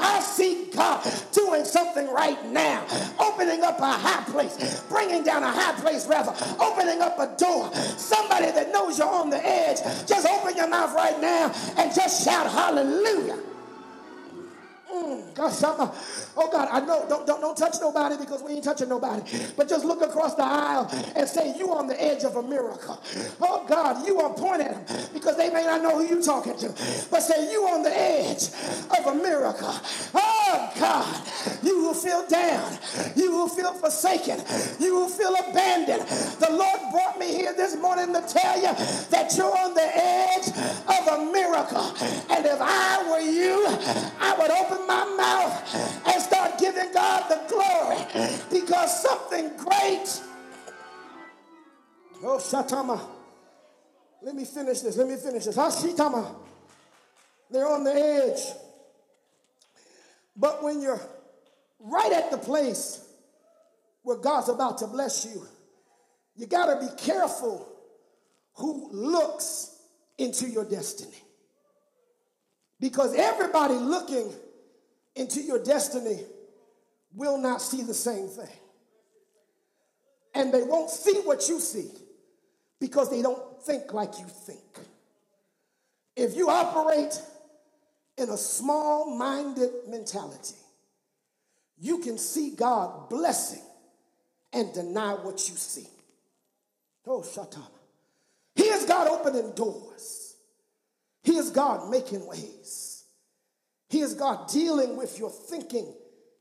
I 0.00 0.20
see 0.20 0.66
God 0.74 1.02
doing 1.32 1.64
something 1.64 2.06
right 2.12 2.44
now, 2.50 2.84
opening 3.18 3.62
up 3.62 3.78
a 3.80 3.92
high 3.92 4.24
place, 4.30 4.82
bringing 4.88 5.22
down 5.22 5.42
a 5.42 5.50
high 5.50 5.78
place, 5.80 6.06
rather, 6.06 6.32
opening 6.60 7.00
up 7.00 7.18
a 7.18 7.34
door. 7.38 7.72
Somebody 7.74 8.50
that 8.52 8.70
knows 8.72 8.98
you're 8.98 9.08
on 9.08 9.30
the 9.30 9.44
edge, 9.44 9.78
just 10.06 10.26
open 10.26 10.56
your 10.56 10.68
mouth 10.68 10.94
right 10.94 11.20
now 11.20 11.52
and 11.78 11.94
just 11.94 12.24
shout 12.24 12.50
hallelujah. 12.50 13.38
Mm. 14.94 15.34
Oh 16.36 16.48
God, 16.52 16.68
I 16.70 16.80
know. 16.80 17.04
Don't, 17.08 17.26
don't 17.26 17.40
don't 17.40 17.56
touch 17.56 17.76
nobody 17.80 18.16
because 18.16 18.42
we 18.42 18.52
ain't 18.52 18.64
touching 18.64 18.88
nobody. 18.88 19.22
But 19.56 19.68
just 19.68 19.84
look 19.84 20.02
across 20.02 20.34
the 20.34 20.44
aisle 20.44 20.88
and 21.16 21.28
say 21.28 21.56
you 21.58 21.74
on 21.74 21.88
the 21.88 22.00
edge 22.00 22.22
of 22.22 22.36
a 22.36 22.42
miracle. 22.42 23.00
Oh 23.40 23.64
God, 23.68 24.06
you 24.06 24.14
want 24.16 24.36
to 24.36 24.42
point 24.42 24.62
at 24.62 24.86
them 24.86 25.08
because 25.12 25.36
they 25.36 25.50
may 25.50 25.64
not 25.64 25.82
know 25.82 25.98
who 25.98 26.06
you 26.14 26.22
talking 26.22 26.56
to. 26.58 26.68
But 27.10 27.20
say 27.20 27.50
you 27.50 27.66
on 27.66 27.82
the 27.82 27.90
edge 27.96 28.48
of 28.96 29.06
a 29.06 29.14
miracle. 29.14 29.74
Oh 30.14 30.72
God, 30.78 31.26
you 31.64 31.82
will 31.82 31.94
feel 31.94 32.26
down. 32.28 32.78
You 33.16 33.32
will 33.32 33.48
feel 33.48 33.72
forsaken. 33.74 34.42
You 34.78 34.94
will 34.94 35.08
feel 35.08 35.34
abandoned. 35.34 36.06
The 36.38 36.52
Lord 36.52 36.80
brought 36.92 37.18
me 37.18 37.34
here 37.34 37.52
this 37.54 37.76
morning 37.76 38.12
to 38.14 38.20
tell 38.22 38.56
you 38.56 38.72
that 39.10 39.34
you're 39.36 39.56
on 39.58 39.74
the 39.74 39.90
edge 39.96 40.48
of 40.48 41.08
a 41.18 41.32
miracle. 41.32 41.94
And 42.30 42.46
if 42.46 42.58
I 42.60 43.10
were 43.10 43.20
you, 43.20 43.66
something 48.88 49.56
great. 49.56 50.20
Oh, 52.22 52.38
Shatama. 52.38 53.00
Let 54.22 54.34
me 54.34 54.44
finish 54.44 54.80
this. 54.80 54.96
Let 54.96 55.08
me 55.08 55.16
finish 55.16 55.44
this. 55.44 55.58
Ah, 55.58 55.68
Hashitama. 55.70 56.34
They're 57.50 57.68
on 57.68 57.84
the 57.84 57.94
edge. 57.94 58.40
But 60.36 60.62
when 60.62 60.80
you're 60.80 61.00
right 61.78 62.12
at 62.12 62.30
the 62.30 62.38
place 62.38 63.06
where 64.02 64.16
God's 64.16 64.48
about 64.48 64.78
to 64.78 64.86
bless 64.86 65.26
you, 65.26 65.46
you 66.36 66.46
got 66.46 66.66
to 66.66 66.86
be 66.86 66.92
careful 66.96 67.68
who 68.54 68.88
looks 68.90 69.76
into 70.18 70.48
your 70.48 70.64
destiny. 70.64 71.16
Because 72.80 73.14
everybody 73.14 73.74
looking 73.74 74.32
into 75.14 75.40
your 75.40 75.62
destiny 75.62 76.20
will 77.14 77.38
not 77.38 77.62
see 77.62 77.82
the 77.82 77.94
same 77.94 78.28
thing. 78.28 78.48
And 80.34 80.52
they 80.52 80.62
won't 80.62 80.90
see 80.90 81.20
what 81.20 81.48
you 81.48 81.60
see 81.60 81.90
because 82.80 83.10
they 83.10 83.22
don't 83.22 83.62
think 83.62 83.92
like 83.92 84.18
you 84.18 84.26
think. 84.26 84.60
If 86.16 86.36
you 86.36 86.48
operate 86.48 87.20
in 88.18 88.30
a 88.30 88.36
small 88.36 89.16
minded 89.16 89.70
mentality, 89.88 90.56
you 91.78 91.98
can 91.98 92.18
see 92.18 92.50
God 92.50 93.08
blessing 93.08 93.62
and 94.52 94.72
deny 94.72 95.14
what 95.14 95.48
you 95.48 95.56
see. 95.56 95.88
Oh, 97.06 97.20
Shatana. 97.20 97.66
He 98.54 98.64
is 98.64 98.84
God 98.84 99.08
opening 99.08 99.52
doors, 99.52 100.36
He 101.22 101.36
is 101.36 101.50
God 101.50 101.90
making 101.90 102.26
ways. 102.26 102.90
He 103.88 104.00
is 104.00 104.14
God 104.14 104.48
dealing 104.48 104.96
with 104.96 105.18
your 105.20 105.30
thinking 105.30 105.94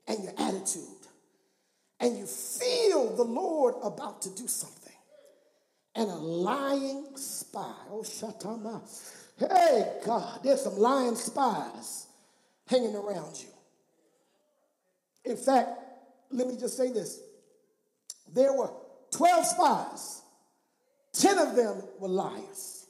and 0.07 0.23
your 0.23 0.33
attitude. 0.37 1.02
And 2.03 2.17
you 2.17 2.25
feel 2.25 3.15
the 3.15 3.23
Lord 3.23 3.75
about 3.81 4.23
to 4.23 4.29
do 4.31 4.45
something. 4.45 4.91
And 5.95 6.09
a 6.09 6.15
lying 6.15 7.15
spy, 7.15 7.73
oh, 7.89 8.03
shut 8.03 8.41
Shatama. 8.41 8.81
Hey, 9.39 9.99
God, 10.05 10.41
there's 10.43 10.63
some 10.63 10.77
lying 10.77 11.15
spies 11.15 12.07
hanging 12.67 12.93
around 12.93 13.39
you. 13.39 13.47
In 15.31 15.37
fact, 15.37 15.69
let 16.29 16.45
me 16.45 16.57
just 16.57 16.75
say 16.75 16.91
this 16.91 17.21
there 18.33 18.51
were 18.51 18.71
12 19.11 19.45
spies, 19.45 20.23
10 21.13 21.37
of 21.37 21.55
them 21.55 21.83
were 21.99 22.09
liars. 22.09 22.85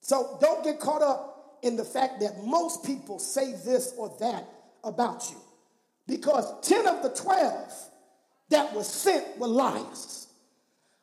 So 0.00 0.38
don't 0.40 0.62
get 0.62 0.78
caught 0.78 1.02
up 1.02 1.58
in 1.62 1.74
the 1.74 1.84
fact 1.84 2.20
that 2.20 2.44
most 2.44 2.84
people 2.84 3.18
say 3.18 3.50
this 3.64 3.94
or 3.98 4.14
that 4.20 4.48
about 4.84 5.28
you. 5.28 5.38
Because 6.08 6.52
10 6.62 6.88
of 6.88 7.02
the 7.04 7.10
12 7.10 7.72
that 8.48 8.74
were 8.74 8.82
sent 8.82 9.38
were 9.38 9.46
liars. 9.46 10.17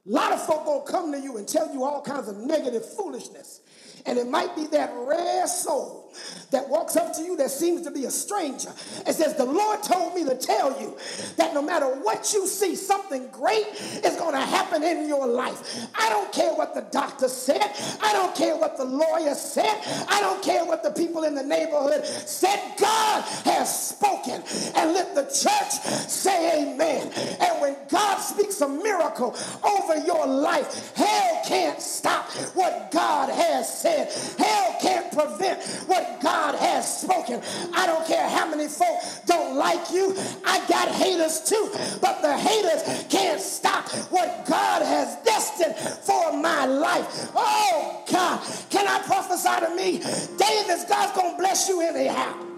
A 0.08 0.12
lot 0.12 0.32
of 0.32 0.46
folk 0.46 0.66
gonna 0.66 0.84
come 0.84 1.12
to 1.14 1.20
you 1.20 1.38
and 1.38 1.48
tell 1.48 1.74
you 1.74 1.84
all 1.84 2.02
kinds 2.02 2.28
of 2.28 2.38
negative 2.38 2.86
foolishness. 2.96 3.62
And 4.06 4.20
it 4.20 4.28
might 4.28 4.56
be 4.56 4.68
that 4.68 4.94
rare 4.96 5.48
soul 5.48 6.14
that 6.52 6.70
walks 6.70 6.96
up 6.96 7.14
to 7.16 7.24
you 7.24 7.36
that 7.38 7.50
seems 7.50 7.82
to 7.82 7.92
be 7.92 8.06
a 8.06 8.12
stranger 8.12 8.70
and 9.06 9.16
says, 9.16 9.36
The 9.36 9.46
Lord 9.46 9.82
told 9.82 10.14
me 10.14 10.24
to 10.26 10.36
tell 10.36 10.80
you 10.80 10.96
that 11.38 11.54
no 11.54 11.62
matter 11.62 11.88
what 11.88 12.32
you 12.34 12.46
see, 12.46 12.76
something 12.76 13.28
great 13.32 13.66
is 13.66 14.16
going 14.18 14.34
to 14.34 14.42
happen 14.42 14.84
in 14.84 15.08
your 15.08 15.26
life. 15.28 15.90
I 15.96 16.10
don't 16.10 16.32
care 16.32 16.54
what 16.54 16.76
the 16.76 16.86
doctor 16.92 17.28
said. 17.28 17.72
I 18.02 18.14
don't 18.14 18.36
care 18.36 18.56
what 18.56 18.78
the 18.78 18.86
lawyer 18.86 19.34
said. 19.34 19.76
I 20.08 20.20
don't 20.22 20.44
care 20.44 20.66
what 20.66 20.84
the 20.84 20.92
people 20.92 21.24
in 21.24 21.34
the 21.34 21.44
neighborhood 21.44 22.06
said. 22.06 22.60
God 22.80 23.24
has 23.46 23.90
spoken. 23.90 24.44
And 24.76 24.94
let 24.94 25.16
the 25.16 25.24
church 25.24 25.72
say 26.08 26.62
amen. 26.62 27.12
And 27.40 27.62
when 27.62 27.76
God 27.90 28.18
speaks 28.18 28.62
a 28.62 28.70
miracle 28.70 29.36
over 29.64 29.95
your 30.04 30.26
life, 30.26 30.96
hell 30.96 31.42
can't 31.46 31.82
stop 31.82 32.30
what 32.54 32.92
God 32.92 33.30
has 33.30 33.82
said. 33.82 34.12
Hell 34.38 34.76
can't 34.82 35.12
prevent 35.12 35.64
what 35.88 36.20
God 36.22 36.56
has 36.56 37.02
spoken. 37.02 37.42
I 37.74 37.86
don't 37.86 38.06
care 38.08 38.28
how 38.28 38.50
many 38.50 38.68
folk 38.68 39.00
don't 39.26 39.56
like 39.56 39.92
you. 39.92 40.16
I 40.46 40.66
got 40.68 40.90
haters 40.90 41.42
too, 41.42 41.70
but 42.02 42.22
the 42.22 42.34
haters 42.34 43.06
can't 43.10 43.42
stop 43.42 43.90
what 44.10 44.46
God 44.48 44.82
has 44.82 45.18
destined 45.24 45.76
for 45.76 46.34
my 46.38 46.66
life. 46.66 47.32
Oh 47.36 48.04
God, 48.12 48.42
can 48.70 48.88
I 48.88 49.00
prophesy 49.06 49.66
to 49.66 49.76
me? 49.76 50.00
David's 50.38 50.86
God's 50.86 51.12
gonna 51.14 51.38
bless 51.38 51.70
you 51.70 51.82
anyhow. 51.82 52.55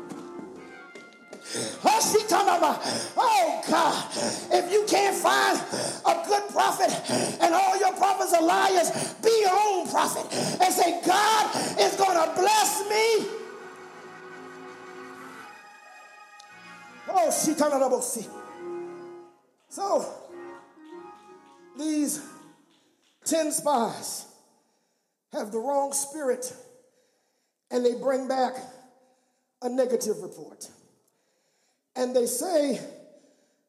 Oh, 1.55 3.13
oh 3.17 3.61
God, 3.69 4.09
if 4.51 4.71
you 4.71 4.85
can't 4.87 5.15
find 5.15 5.57
a 6.05 6.27
good 6.27 6.49
prophet 6.49 6.91
and 7.41 7.53
all 7.53 7.77
your 7.79 7.93
prophets 7.93 8.33
are 8.33 8.41
liars, 8.43 9.13
be 9.23 9.29
your 9.41 9.57
own 9.57 9.87
prophet 9.89 10.25
and 10.61 10.73
say, 10.73 11.01
God 11.05 11.55
is 11.79 11.95
going 11.95 12.17
to 12.17 12.33
bless 12.39 12.89
me. 12.89 13.29
Oh. 17.09 17.31
So, 19.69 20.05
these 21.77 22.21
10 23.25 23.51
spies 23.51 24.25
have 25.31 25.51
the 25.51 25.59
wrong 25.59 25.93
spirit 25.93 26.53
and 27.71 27.85
they 27.85 27.95
bring 27.95 28.27
back 28.27 28.55
a 29.61 29.69
negative 29.69 30.21
report. 30.21 30.69
And 31.97 32.15
they 32.15 32.27
say 32.27 32.79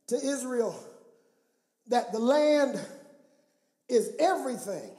to 0.09 0.17
Israel 0.17 0.79
that 1.89 2.13
the 2.13 2.19
land 2.19 2.79
is 3.89 4.13
everything 4.21 4.91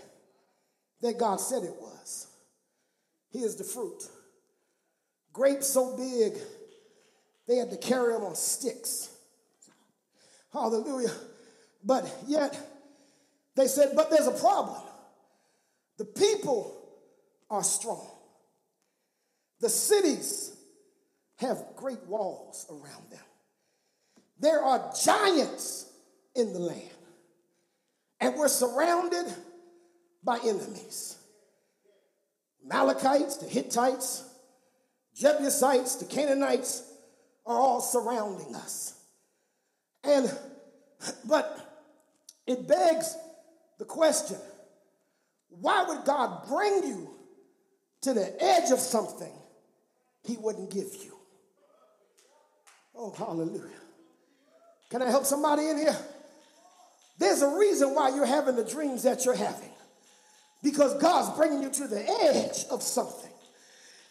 that 1.01 1.19
God 1.19 1.39
said 1.39 1.63
it 1.63 1.75
was. 1.79 2.27
Here's 3.31 3.55
the 3.55 3.63
fruit 3.63 4.03
grapes 5.31 5.67
so 5.67 5.95
big 5.95 6.33
they 7.47 7.57
had 7.57 7.69
to 7.71 7.77
carry 7.77 8.13
them 8.13 8.23
on 8.23 8.35
sticks. 8.35 9.09
Hallelujah. 10.51 11.13
But 11.83 12.11
yet, 12.27 12.59
they 13.55 13.67
said, 13.67 13.93
but 13.95 14.09
there's 14.09 14.27
a 14.27 14.31
problem. 14.31 14.81
The 15.97 16.05
people 16.05 16.75
are 17.49 17.63
strong. 17.63 18.07
The 19.61 19.69
cities 19.69 20.55
have 21.39 21.63
great 21.75 22.03
walls 22.05 22.65
around 22.69 23.11
them. 23.11 23.19
There 24.39 24.61
are 24.63 24.93
giants 25.03 25.91
in 26.35 26.53
the 26.53 26.59
land. 26.59 26.81
And 28.19 28.35
we're 28.35 28.49
surrounded 28.49 29.25
by 30.23 30.39
enemies. 30.39 31.17
Amalekites, 32.65 33.37
the 33.37 33.47
Hittites, 33.47 34.25
Jebusites, 35.15 35.95
the 35.95 36.05
Canaanites, 36.05 36.83
are 37.45 37.59
all 37.59 37.81
surrounding 37.81 38.53
us. 38.55 38.93
And, 40.03 40.31
but 41.25 41.87
it 42.45 42.67
begs 42.67 43.15
the 43.77 43.85
question 43.85 44.37
why 45.49 45.83
would 45.87 46.05
God 46.05 46.47
bring 46.47 46.83
you 46.83 47.09
to 48.01 48.13
the 48.13 48.43
edge 48.43 48.71
of 48.71 48.79
something 48.79 49.33
he 50.23 50.37
wouldn't 50.37 50.69
give 50.69 50.93
you? 51.03 51.18
Oh, 52.95 53.11
hallelujah. 53.11 53.63
Can 54.89 55.01
I 55.01 55.09
help 55.09 55.25
somebody 55.25 55.67
in 55.67 55.77
here? 55.77 55.97
There's 57.17 57.41
a 57.41 57.57
reason 57.57 57.93
why 57.93 58.09
you're 58.09 58.25
having 58.25 58.55
the 58.55 58.63
dreams 58.63 59.03
that 59.03 59.25
you're 59.25 59.35
having. 59.35 59.69
Because 60.63 60.95
God's 61.01 61.37
bringing 61.37 61.61
you 61.61 61.69
to 61.69 61.87
the 61.87 62.09
edge 62.23 62.65
of 62.71 62.81
something. 62.81 63.31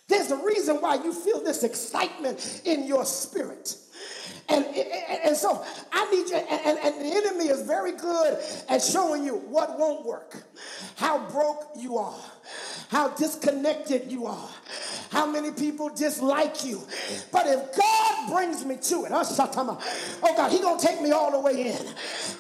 There's 0.09 0.31
a 0.31 0.37
reason 0.37 0.77
why 0.77 0.95
you 0.97 1.13
feel 1.13 1.43
this 1.45 1.63
excitement 1.65 2.63
in 2.65 2.87
your 2.87 3.05
spirit. 3.05 3.77
And, 4.49 4.65
and, 4.65 5.21
and 5.25 5.37
so 5.37 5.63
I 5.93 6.11
need 6.11 6.31
you, 6.31 6.37
and, 6.37 6.79
and 6.79 6.95
the 7.05 7.17
enemy 7.17 7.49
is 7.49 7.63
very 7.63 7.93
good 7.93 8.39
at 8.71 8.83
showing 8.83 9.25
you 9.25 9.35
what 9.35 9.79
won't 9.79 10.07
work, 10.07 10.43
how 10.97 11.29
broke 11.29 11.69
you 11.77 11.99
are, 11.99 12.19
how 12.89 13.09
disconnected 13.09 14.11
you 14.11 14.27
are, 14.27 14.49
how 15.11 15.27
many 15.31 15.51
people 15.51 15.91
dislike 15.91 16.65
you. 16.65 16.81
But 17.31 17.47
if 17.47 17.77
God 17.77 18.08
brings 18.29 18.65
me 18.65 18.77
to 18.77 19.05
it, 19.05 19.13
oh 19.13 20.35
God, 20.37 20.53
He 20.53 20.61
gonna 20.61 20.81
take 20.81 21.01
me 21.01 21.13
all 21.13 21.31
the 21.31 21.41
way 21.41 21.73
in. 21.73 21.87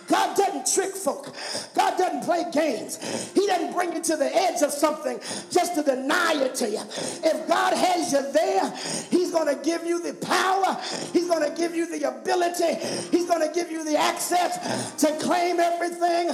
God 0.08 0.36
doesn't 0.36 0.72
trick 0.72 0.94
folk. 0.94 1.34
God 1.74 1.98
doesn't 1.98 2.24
play 2.24 2.44
games. 2.52 2.98
He 3.34 3.46
doesn't 3.46 3.74
bring 3.74 3.92
you 3.92 4.02
to 4.02 4.16
the 4.16 4.34
edge 4.34 4.62
of 4.62 4.70
something 4.70 5.18
just 5.50 5.74
to 5.74 5.82
deny 5.82 6.34
it 6.34 6.54
to 6.56 6.70
you. 6.70 6.80
If 6.80 7.46
God 7.46 7.74
has 7.74 8.12
you 8.12 8.32
there, 8.32 8.72
He's 9.10 9.30
gonna 9.30 9.56
give 9.56 9.84
you 9.84 10.02
the 10.02 10.14
power. 10.14 10.78
He's 11.12 11.28
gonna 11.28 11.54
give 11.54 11.74
you 11.74 11.86
the 11.86 12.08
ability. 12.08 12.74
He's 13.10 13.26
gonna 13.26 13.52
give 13.52 13.70
you 13.70 13.84
the 13.84 13.96
access 13.96 14.94
to 14.96 15.12
claim 15.18 15.60
everything 15.60 16.28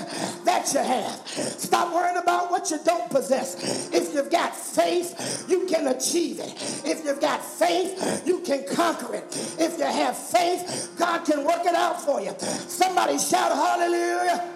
that 0.44 0.70
you 0.72 0.80
have. 0.80 1.26
Stop 1.26 1.92
worrying 1.92 2.16
about 2.16 2.50
what 2.50 2.70
you 2.70 2.78
don't 2.84 3.10
possess. 3.10 3.90
If 3.92 4.14
you've 4.14 4.30
got 4.30 4.54
faith, 4.54 5.46
you 5.48 5.66
can 5.66 5.88
achieve 5.88 6.38
it. 6.38 6.52
If 6.84 7.04
you've 7.04 7.20
got 7.20 7.44
faith, 7.44 8.22
you 8.26 8.40
can 8.40 8.64
conquer 8.72 9.14
it. 9.16 9.43
If 9.58 9.78
you 9.78 9.84
have 9.84 10.16
faith, 10.16 10.94
God 10.98 11.24
can 11.24 11.44
work 11.44 11.64
it 11.64 11.74
out 11.74 12.00
for 12.00 12.20
you. 12.20 12.34
Somebody 12.38 13.18
shout 13.18 13.52
hallelujah. 13.52 14.50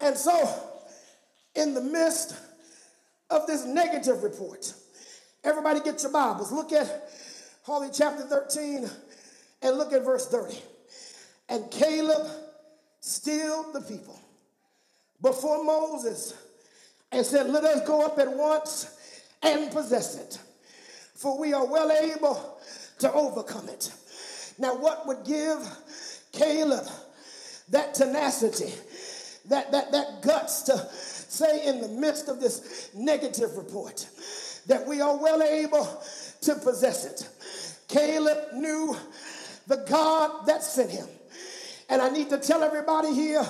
And 0.00 0.16
so, 0.16 0.48
in 1.54 1.74
the 1.74 1.80
midst 1.80 2.36
of 3.30 3.46
this 3.46 3.64
negative 3.64 4.22
report, 4.22 4.72
everybody 5.44 5.80
get 5.80 6.02
your 6.02 6.12
Bibles. 6.12 6.52
Look 6.52 6.72
at 6.72 7.10
Holy 7.62 7.88
chapter 7.92 8.22
13 8.22 8.88
and 9.62 9.76
look 9.76 9.92
at 9.92 10.04
verse 10.04 10.28
30. 10.28 10.56
And 11.48 11.70
Caleb 11.70 12.26
stilled 13.00 13.72
the 13.72 13.80
people 13.80 14.18
before 15.20 15.64
Moses 15.64 16.34
and 17.10 17.24
said, 17.24 17.48
Let 17.50 17.64
us 17.64 17.86
go 17.86 18.04
up 18.04 18.18
at 18.18 18.30
once 18.30 18.94
and 19.42 19.70
possess 19.70 20.16
it, 20.16 20.38
for 21.18 21.36
we 21.36 21.52
are 21.52 21.66
well 21.66 21.90
able 21.90 22.58
to 23.00 23.12
overcome 23.12 23.68
it. 23.68 23.92
Now, 24.56 24.76
what 24.76 25.06
would 25.06 25.24
give 25.24 25.58
Caleb 26.32 26.86
that 27.70 27.94
tenacity, 27.94 28.72
that, 29.48 29.72
that, 29.72 29.90
that 29.90 30.22
guts 30.22 30.62
to 30.62 30.78
say 30.92 31.66
in 31.66 31.80
the 31.80 31.88
midst 31.88 32.28
of 32.28 32.40
this 32.40 32.90
negative 32.94 33.56
report 33.56 34.06
that 34.68 34.86
we 34.86 35.00
are 35.00 35.16
well 35.16 35.42
able 35.42 36.02
to 36.42 36.54
possess 36.54 37.04
it? 37.04 37.28
Caleb 37.88 38.52
knew 38.54 38.96
the 39.66 39.84
God 39.88 40.46
that 40.46 40.62
sent 40.62 40.92
him. 40.92 41.06
And 41.88 42.00
I 42.00 42.10
need 42.10 42.30
to 42.30 42.38
tell 42.38 42.62
everybody 42.62 43.12
here 43.12 43.44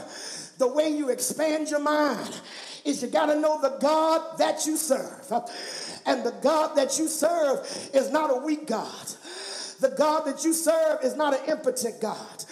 the 0.57 0.69
way 0.69 0.89
you 0.89 1.11
expand 1.11 1.69
your 1.69 1.81
mind 1.81 2.41
is 2.85 3.03
you 3.03 3.09
got 3.09 3.27
to 3.27 3.39
know 3.39 3.61
the 3.61 3.77
God 3.79 4.39
that 4.39 4.65
you 4.67 4.77
serve. 4.77 5.31
And 6.09 6.25
the 6.25 6.35
God 6.43 6.75
that 6.77 6.99
you 6.99 7.07
serve 7.07 7.91
is 7.93 8.11
not 8.11 8.31
a 8.31 8.41
weak 8.45 8.67
God. 8.67 9.07
The 9.81 9.95
God 9.97 10.25
that 10.25 10.43
you 10.43 10.55
serve 10.55 11.05
is 11.05 11.15
not 11.15 11.39
an 11.39 11.51
impotent 11.51 12.01
God. 12.01 12.45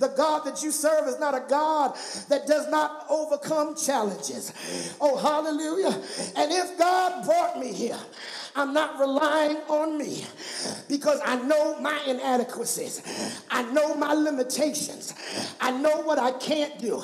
The 0.00 0.08
God 0.16 0.44
that 0.46 0.62
you 0.64 0.72
serve 0.72 1.08
is 1.08 1.20
not 1.20 1.34
a 1.36 1.44
God 1.48 1.96
that 2.30 2.46
does 2.48 2.68
not 2.70 3.06
overcome 3.10 3.76
challenges. 3.76 4.52
Oh, 5.00 5.18
hallelujah. 5.18 5.94
And 6.36 6.52
if 6.52 6.78
God 6.78 7.24
brought 7.26 7.60
me 7.60 7.72
here, 7.72 7.98
I'm 8.56 8.74
not 8.74 8.98
relying 9.00 9.58
on 9.68 9.98
me. 9.98 10.26
because 10.88 11.20
I 11.24 11.36
know 11.42 11.78
my 11.80 11.98
inadequacies. 12.06 13.02
I 13.50 13.62
know 13.72 13.94
my 13.94 14.14
limitations. 14.14 15.14
I 15.60 15.72
know 15.72 16.02
what 16.02 16.18
I 16.18 16.32
can't 16.32 16.78
do. 16.80 17.02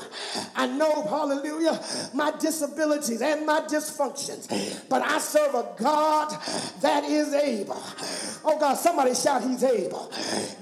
I 0.57 0.67
know, 0.67 1.05
hallelujah, 1.05 1.81
my 2.15 2.33
disabilities 2.39 3.23
and 3.23 3.47
my 3.47 3.61
dysfunctions. 3.63 4.49
But 4.89 5.03
I 5.03 5.19
serve 5.19 5.55
a 5.55 5.69
God 5.79 6.31
that 6.83 7.05
is 7.05 7.35
able. 7.35 7.83
Oh 8.45 8.59
God, 8.61 8.75
somebody 8.75 9.15
shout, 9.15 9.43
He's 9.43 9.65
able. 9.65 10.13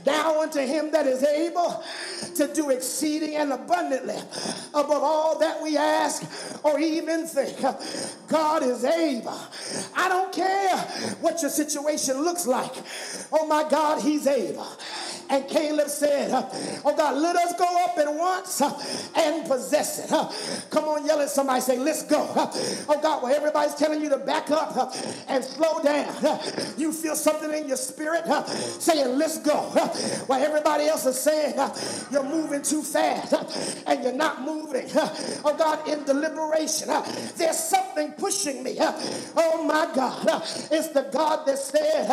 Now 0.07 0.43
unto 0.43 0.61
Him 0.61 0.93
that 0.93 1.07
is 1.07 1.23
able 1.25 1.83
to 2.37 2.53
do 2.53 2.71
exceeding 2.71 3.37
and 3.37 3.53
abundantly 3.53 4.17
above 4.75 5.03
all 5.03 5.39
that 5.39 5.63
we 5.63 5.77
ask 5.77 6.23
or 6.63 6.79
even 6.79 7.27
think. 7.27 7.61
God 8.29 8.63
is 8.63 8.85
able. 8.85 9.39
I 9.97 10.09
don't 10.09 10.33
care 10.33 10.77
what 11.21 11.43
your 11.43 11.51
situation 11.51 12.23
looks 12.23 12.47
like. 12.47 12.73
Oh 13.33 13.47
my 13.47 13.69
God, 13.69 14.03
He's 14.03 14.27
able. 14.27 14.67
And 15.31 15.49
Caleb 15.49 15.89
said, 15.89 16.31
Oh 16.85 16.95
God, 16.97 17.17
let 17.17 17.37
us 17.37 17.59
go 17.59 17.85
up 17.85 17.99
at 17.99 18.13
once 18.13 18.61
and 19.17 19.47
possess 19.47 20.05
it. 20.05 20.71
Come 20.71 20.85
on, 20.85 21.07
yell 21.07 21.21
at 21.21 21.31
somebody, 21.31 21.61
say, 21.61 21.79
Let's 21.79 22.05
go. 22.05 22.29
Oh 22.37 22.99
God, 23.03 23.23
well, 23.23 23.35
everybody's 23.35 23.75
telling 23.75 24.03
you 24.03 24.09
to 24.11 24.19
back 24.19 24.51
up 24.51 24.95
and 25.29 25.43
slow 25.45 25.83
down. 25.83 26.15
You 26.77 26.93
feel 26.93 27.17
something 27.17 27.53
in 27.53 27.69
your 27.69 27.77
spirit 27.77 28.27
saying, 28.81 29.19
Let's 29.19 29.39
go. 29.39 29.61
While 30.27 30.43
everybody 30.43 30.87
else 30.87 31.07
is 31.07 31.19
saying, 31.21 31.55
You're 32.11 32.25
moving 32.25 32.63
too 32.63 32.83
fast 32.83 33.35
and 33.87 34.03
you're 34.03 34.13
not 34.13 34.43
moving. 34.43 34.87
Oh 35.45 35.55
God, 35.57 35.87
in 35.89 36.05
deliberation, 36.05 36.89
there's 37.37 37.59
something 37.59 38.13
pushing 38.13 38.63
me. 38.63 38.77
Oh 38.81 39.65
my 39.67 39.91
God, 39.95 40.43
it's 40.71 40.89
the 40.89 41.09
God 41.13 41.47
that 41.47 41.59
said, 41.59 42.07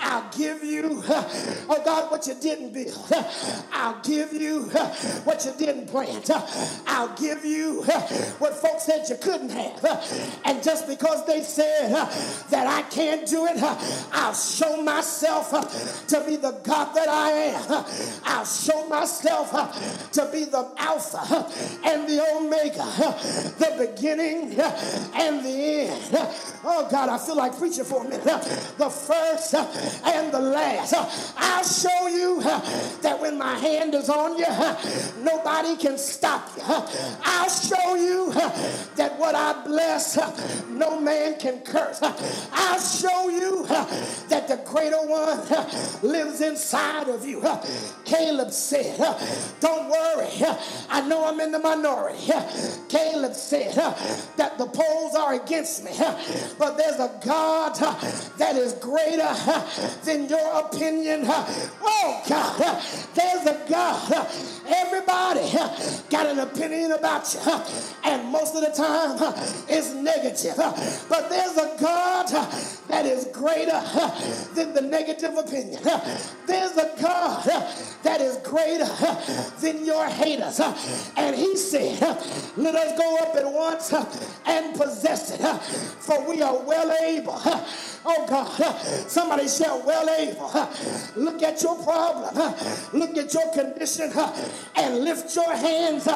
I'll 0.00 0.30
give 0.36 0.62
you, 0.62 1.02
oh 1.08 1.82
God, 1.84 2.10
what 2.10 2.26
you 2.26 2.34
didn't 2.46 2.72
build. 2.72 3.12
I'll 3.72 4.00
give 4.02 4.32
you 4.32 4.62
what 5.24 5.44
you 5.44 5.52
didn't 5.58 5.88
plant. 5.88 6.30
I'll 6.86 7.14
give 7.16 7.44
you 7.44 7.82
what 8.38 8.54
folks 8.54 8.84
said 8.84 9.04
you 9.08 9.16
couldn't 9.16 9.50
have. 9.50 9.84
And 10.44 10.62
just 10.62 10.86
because 10.86 11.26
they 11.26 11.42
said 11.42 11.90
that 12.50 12.66
I 12.68 12.82
can't 12.82 13.26
do 13.26 13.46
it, 13.46 13.60
I'll 14.12 14.34
show 14.34 14.80
myself 14.80 15.50
to 16.06 16.24
be 16.24 16.36
the 16.36 16.52
God 16.62 16.94
that 16.94 17.08
I 17.08 17.30
am. 17.30 17.84
I'll 18.24 18.44
show 18.44 18.86
myself 18.86 19.50
to 20.12 20.28
be 20.30 20.44
the 20.44 20.70
Alpha 20.78 21.18
and 21.84 22.08
the 22.08 22.24
Omega, 22.36 22.86
the 23.58 23.88
beginning 23.88 24.54
and 25.14 25.44
the 25.44 25.90
end. 25.90 26.10
Oh 26.64 26.86
God, 26.90 27.08
I 27.08 27.18
feel 27.18 27.36
like 27.36 27.58
preaching 27.58 27.84
for 27.84 28.04
a 28.04 28.08
minute. 28.08 28.24
The 28.78 28.90
first 28.90 29.54
and 29.54 30.32
the 30.32 30.40
last. 30.40 30.94
I'll 31.36 31.64
show 31.64 32.06
you 32.06 32.35
that 33.02 33.18
when 33.20 33.38
my 33.38 33.54
hand 33.54 33.94
is 33.94 34.08
on 34.08 34.36
you, 34.38 34.46
nobody 35.22 35.76
can 35.76 35.98
stop 35.98 36.50
you. 36.56 36.62
I'll 37.24 37.50
show 37.50 37.94
you 37.94 38.32
that 38.96 39.18
what 39.18 39.34
I 39.34 39.64
bless, 39.64 40.18
no 40.68 41.00
man 41.00 41.38
can 41.38 41.60
curse. 41.60 42.00
I'll 42.02 42.80
show 42.80 43.28
you 43.28 43.66
that 43.66 44.48
the 44.48 44.60
greater 44.64 44.96
one 45.06 45.38
lives 46.02 46.40
inside 46.40 47.08
of 47.08 47.26
you. 47.26 47.42
Caleb 48.04 48.50
said, 48.52 48.98
Don't 49.60 49.88
worry, 49.88 50.28
I 50.88 51.06
know 51.06 51.26
I'm 51.26 51.40
in 51.40 51.52
the 51.52 51.58
minority. 51.58 52.32
Caleb 52.88 53.34
said 53.34 53.74
that 54.36 54.58
the 54.58 54.66
polls 54.66 55.14
are 55.14 55.34
against 55.34 55.84
me, 55.84 55.92
but 56.58 56.76
there's 56.76 57.00
a 57.00 57.18
God 57.24 57.74
that 58.38 58.56
is 58.56 58.72
greater 58.74 59.34
than 60.04 60.28
your 60.28 60.60
opinion. 60.60 61.24
Oh, 61.26 62.22
God. 62.28 62.82
There's 63.14 63.46
a 63.46 63.64
God. 63.68 64.28
Everybody 64.66 65.52
got 66.10 66.26
an 66.26 66.40
opinion 66.40 66.92
about 66.92 67.32
you, 67.32 67.40
and 68.04 68.28
most 68.28 68.54
of 68.54 68.62
the 68.62 68.70
time 68.70 69.16
it's 69.68 69.92
negative. 69.94 70.56
But 71.08 71.28
there's 71.30 71.56
a 71.56 71.76
God 71.80 72.28
that 72.88 73.06
is 73.06 73.26
greater 73.32 73.80
than 74.54 74.74
the 74.74 74.82
negative 74.82 75.36
opinion. 75.36 75.82
There's 76.46 76.76
a 76.76 76.94
God 77.00 77.44
that 78.02 78.20
is 78.20 78.36
greater 78.38 78.88
than 79.60 79.84
your 79.84 80.06
haters. 80.06 80.60
And 81.16 81.36
he 81.36 81.56
said, 81.56 82.00
Let 82.56 82.74
us 82.74 82.98
go 82.98 83.18
up 83.18 83.36
at 83.36 83.52
once 83.52 83.92
and 84.46 84.76
possess 84.76 85.32
it, 85.32 85.42
for 86.00 86.28
we 86.28 86.42
are 86.42 86.58
well 86.58 86.92
able. 87.02 87.40
Oh 88.08 88.24
God, 88.28 88.78
somebody 89.08 89.48
shout, 89.48 89.84
well 89.84 90.08
able. 90.08 90.68
Look 91.16 91.42
at 91.42 91.60
your 91.60 91.74
problem. 91.82 92.54
Look 92.92 93.16
at 93.16 93.34
your 93.34 93.52
condition 93.52 94.12
and 94.76 94.98
lift 95.00 95.34
your 95.34 95.52
hands 95.52 96.08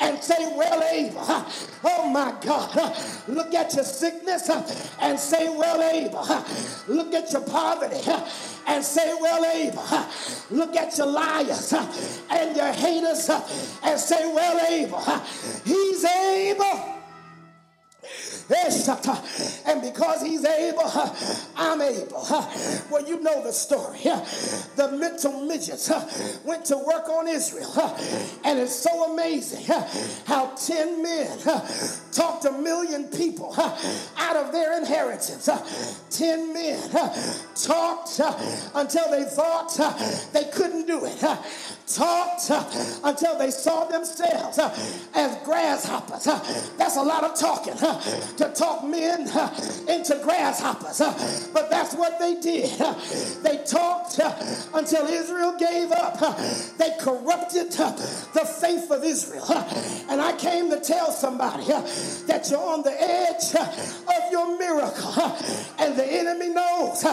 and 0.00 0.22
say, 0.22 0.54
well 0.56 0.80
able. 0.82 1.24
Oh 1.82 2.08
my 2.08 2.32
God. 2.40 2.96
Look 3.26 3.54
at 3.54 3.74
your 3.74 3.84
sickness 3.84 4.48
and 5.00 5.18
say, 5.18 5.48
well 5.48 5.82
able. 5.82 6.24
Look 6.86 7.12
at 7.12 7.32
your 7.32 7.42
poverty 7.42 8.08
and 8.68 8.84
say, 8.84 9.12
well 9.20 9.44
able. 9.44 10.06
Look 10.56 10.76
at 10.76 10.96
your 10.96 11.08
liars 11.08 11.72
and 12.30 12.56
your 12.56 12.72
haters 12.72 13.28
and 13.82 13.98
say, 13.98 14.32
well 14.32 14.60
able. 14.72 15.00
He's 15.64 16.04
able. 16.04 16.91
And 19.66 19.82
because 19.82 20.22
he's 20.22 20.44
able, 20.44 20.90
I'm 21.56 21.80
able. 21.80 22.26
Well, 22.90 23.06
you 23.06 23.20
know 23.20 23.42
the 23.42 23.52
story. 23.52 24.00
The 24.76 24.96
mental 24.98 25.40
midgets 25.40 25.90
went 26.44 26.64
to 26.66 26.76
work 26.76 27.08
on 27.08 27.28
Israel. 27.28 27.72
And 28.44 28.58
it's 28.58 28.74
so 28.74 29.12
amazing 29.12 29.64
how 30.26 30.54
10 30.56 31.02
men 31.02 31.38
talked 32.12 32.44
a 32.44 32.52
million 32.52 33.04
people 33.08 33.54
out 34.32 34.46
of 34.46 34.52
their 34.52 34.78
inheritance. 34.78 35.48
Uh, 35.48 35.58
10 36.10 36.52
men 36.52 36.90
uh, 36.94 37.34
talked 37.54 38.20
uh, 38.20 38.32
until 38.74 39.10
they 39.10 39.24
thought 39.24 39.72
they 40.32 40.44
couldn't 40.52 40.86
do 40.86 41.04
it. 41.04 41.20
Talked 41.86 42.50
until 43.04 43.38
they 43.38 43.50
saw 43.50 43.84
themselves 43.84 44.58
as 45.14 45.44
grasshoppers. 45.44 46.24
That's 46.78 46.96
a 46.96 47.02
lot 47.02 47.24
of 47.24 47.38
talking 47.38 47.74
to 47.76 48.52
talk 48.54 48.84
men 48.84 49.20
into 49.88 50.20
grasshoppers. 50.22 51.48
But 51.52 51.70
that's 51.70 51.94
what 51.94 52.18
they 52.18 52.36
did. 52.40 52.78
They 53.42 53.62
talked 53.64 54.20
until 54.72 55.06
Israel 55.06 55.56
gave 55.58 55.92
up. 55.92 56.18
They 56.78 56.92
corrupted 57.00 57.72
the 57.72 58.58
faith 58.60 58.90
of 58.90 59.04
Israel. 59.04 59.44
And 60.08 60.20
I 60.20 60.34
came 60.38 60.70
to 60.70 60.80
tell 60.80 61.10
somebody 61.10 61.64
that 61.64 62.48
you're 62.50 62.60
on 62.60 62.82
the 62.82 63.02
edge 63.02 63.54
of 63.54 64.21
your 64.30 64.58
miracle. 64.58 65.36
And 65.78 65.96
the 65.96 66.06
enemy 66.06 66.50
knows 66.50 67.04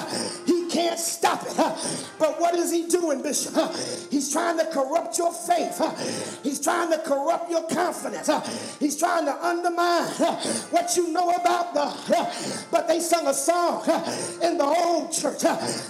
he 0.45 0.67
can't 0.69 0.99
stop 0.99 1.43
it. 1.43 1.55
But 2.19 2.39
what 2.39 2.55
is 2.55 2.71
he 2.71 2.87
doing, 2.87 3.21
Bishop? 3.21 3.53
He's 4.11 4.31
trying 4.31 4.57
to 4.59 4.65
corrupt 4.65 5.17
your 5.17 5.33
faith. 5.33 5.79
He's 6.43 6.59
trying 6.61 6.91
to 6.91 6.99
corrupt 6.99 7.49
your 7.49 7.67
confidence. 7.67 8.29
He's 8.79 8.97
trying 8.97 9.25
to 9.25 9.45
undermine 9.45 10.07
what 10.71 10.95
you 10.95 11.11
know 11.11 11.29
about 11.29 11.73
God. 11.73 11.97
But 12.71 12.87
they 12.87 12.99
sung 12.99 13.27
a 13.27 13.33
song 13.33 13.83
in 14.41 14.57
the 14.57 14.65
old 14.65 15.11
church. 15.11 15.43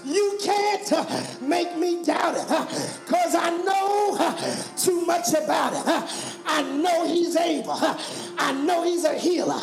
You 0.06 0.38
can't 0.42 1.42
make 1.42 1.76
me 1.78 2.04
doubt 2.04 2.36
it 2.36 2.48
because 3.06 3.36
I 3.36 3.50
know 3.50 4.36
too 4.78 5.06
much 5.06 5.30
about 5.34 5.74
it. 5.74 5.84
I 6.46 6.62
know 6.64 7.08
he's 7.08 7.36
able. 7.36 7.80
I 8.40 8.54
know 8.54 8.84
he's 8.84 9.04
a 9.04 9.14
healer. 9.16 9.60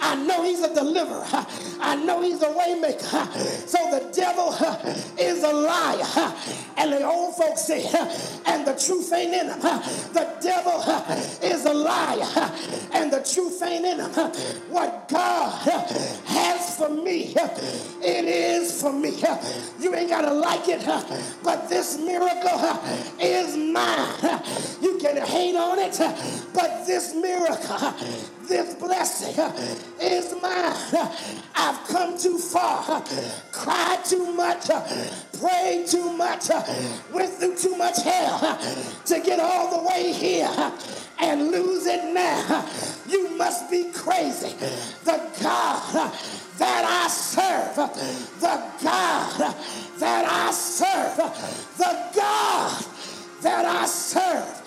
I 0.00 0.14
know 0.14 0.44
he's 0.44 0.60
a 0.60 0.74
deliverer. 0.74 1.26
I 1.80 1.96
know 1.96 2.20
he's 2.22 2.42
a 2.42 2.48
waymaker. 2.48 3.26
So 3.66 3.78
the 3.90 4.12
devil 4.14 4.54
is 5.18 5.42
a 5.42 5.52
liar. 5.52 6.34
And 6.76 6.92
the 6.92 7.02
old 7.04 7.36
folks 7.36 7.62
say, 7.64 7.86
and 8.46 8.66
the 8.66 8.74
truth 8.74 9.12
ain't 9.12 9.32
in 9.32 9.46
him. 9.48 9.60
The 9.60 10.28
devil 10.42 10.80
is 11.42 11.64
a 11.64 11.72
liar. 11.72 12.52
And 12.92 13.10
the 13.10 13.20
truth 13.20 13.62
ain't 13.62 13.86
in 13.86 14.00
him. 14.00 14.10
What 14.68 15.08
God 15.08 15.50
has 16.26 16.76
for 16.76 16.90
me, 16.90 17.34
it 18.02 18.24
is 18.26 18.80
for 18.80 18.92
me. 18.92 19.22
You 19.80 19.94
ain't 19.94 20.10
got 20.10 20.22
to 20.22 20.32
like 20.34 20.68
it, 20.68 20.84
but 21.42 21.68
this 21.68 21.98
miracle 21.98 22.80
is 23.18 23.56
mine. 23.56 24.42
You 24.82 24.98
can 24.98 25.16
hate 25.16 25.56
on 25.56 25.78
it, 25.78 25.98
but 26.54 26.86
this 26.86 27.14
miracle, 27.14 27.94
this 28.48 28.74
blessing 28.74 29.34
is 30.00 30.34
mine. 30.42 31.10
I've 31.54 31.86
come 31.88 32.18
too 32.18 32.38
far 32.38 33.02
cried 33.52 34.04
too 34.04 34.32
much, 34.32 34.70
prayed 35.38 35.86
too 35.86 36.12
much, 36.12 36.48
went 37.12 37.32
through 37.34 37.56
too 37.56 37.76
much 37.76 38.02
hell 38.02 38.58
to 39.04 39.20
get 39.20 39.38
all 39.38 39.78
the 39.78 39.88
way 39.88 40.12
here 40.12 40.72
and 41.20 41.50
lose 41.50 41.86
it 41.86 42.12
now. 42.14 42.66
You 43.08 43.36
must 43.36 43.70
be 43.70 43.90
crazy. 43.92 44.54
The 45.04 45.20
God 45.42 46.12
that 46.58 46.84
I 46.84 47.08
serve, 47.08 47.76
the 48.40 48.62
God 48.82 49.54
that 49.98 50.24
I 50.26 50.50
serve, 50.52 51.16
the 51.76 52.10
God 52.14 52.84
that 53.42 53.64
I 53.64 53.86
serve 53.86 54.60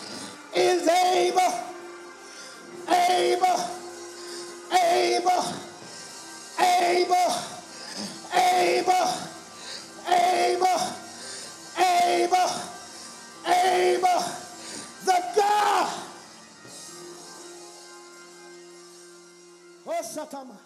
is 0.56 0.88
able, 0.88 1.63
able, 2.90 3.60
able, 4.72 5.44
able, 6.60 7.34
able, 8.50 9.04
able, 10.06 10.80
able, 11.78 12.50
able, 13.48 14.20
the 15.06 15.24
God. 15.36 16.04
Oh. 20.36 20.58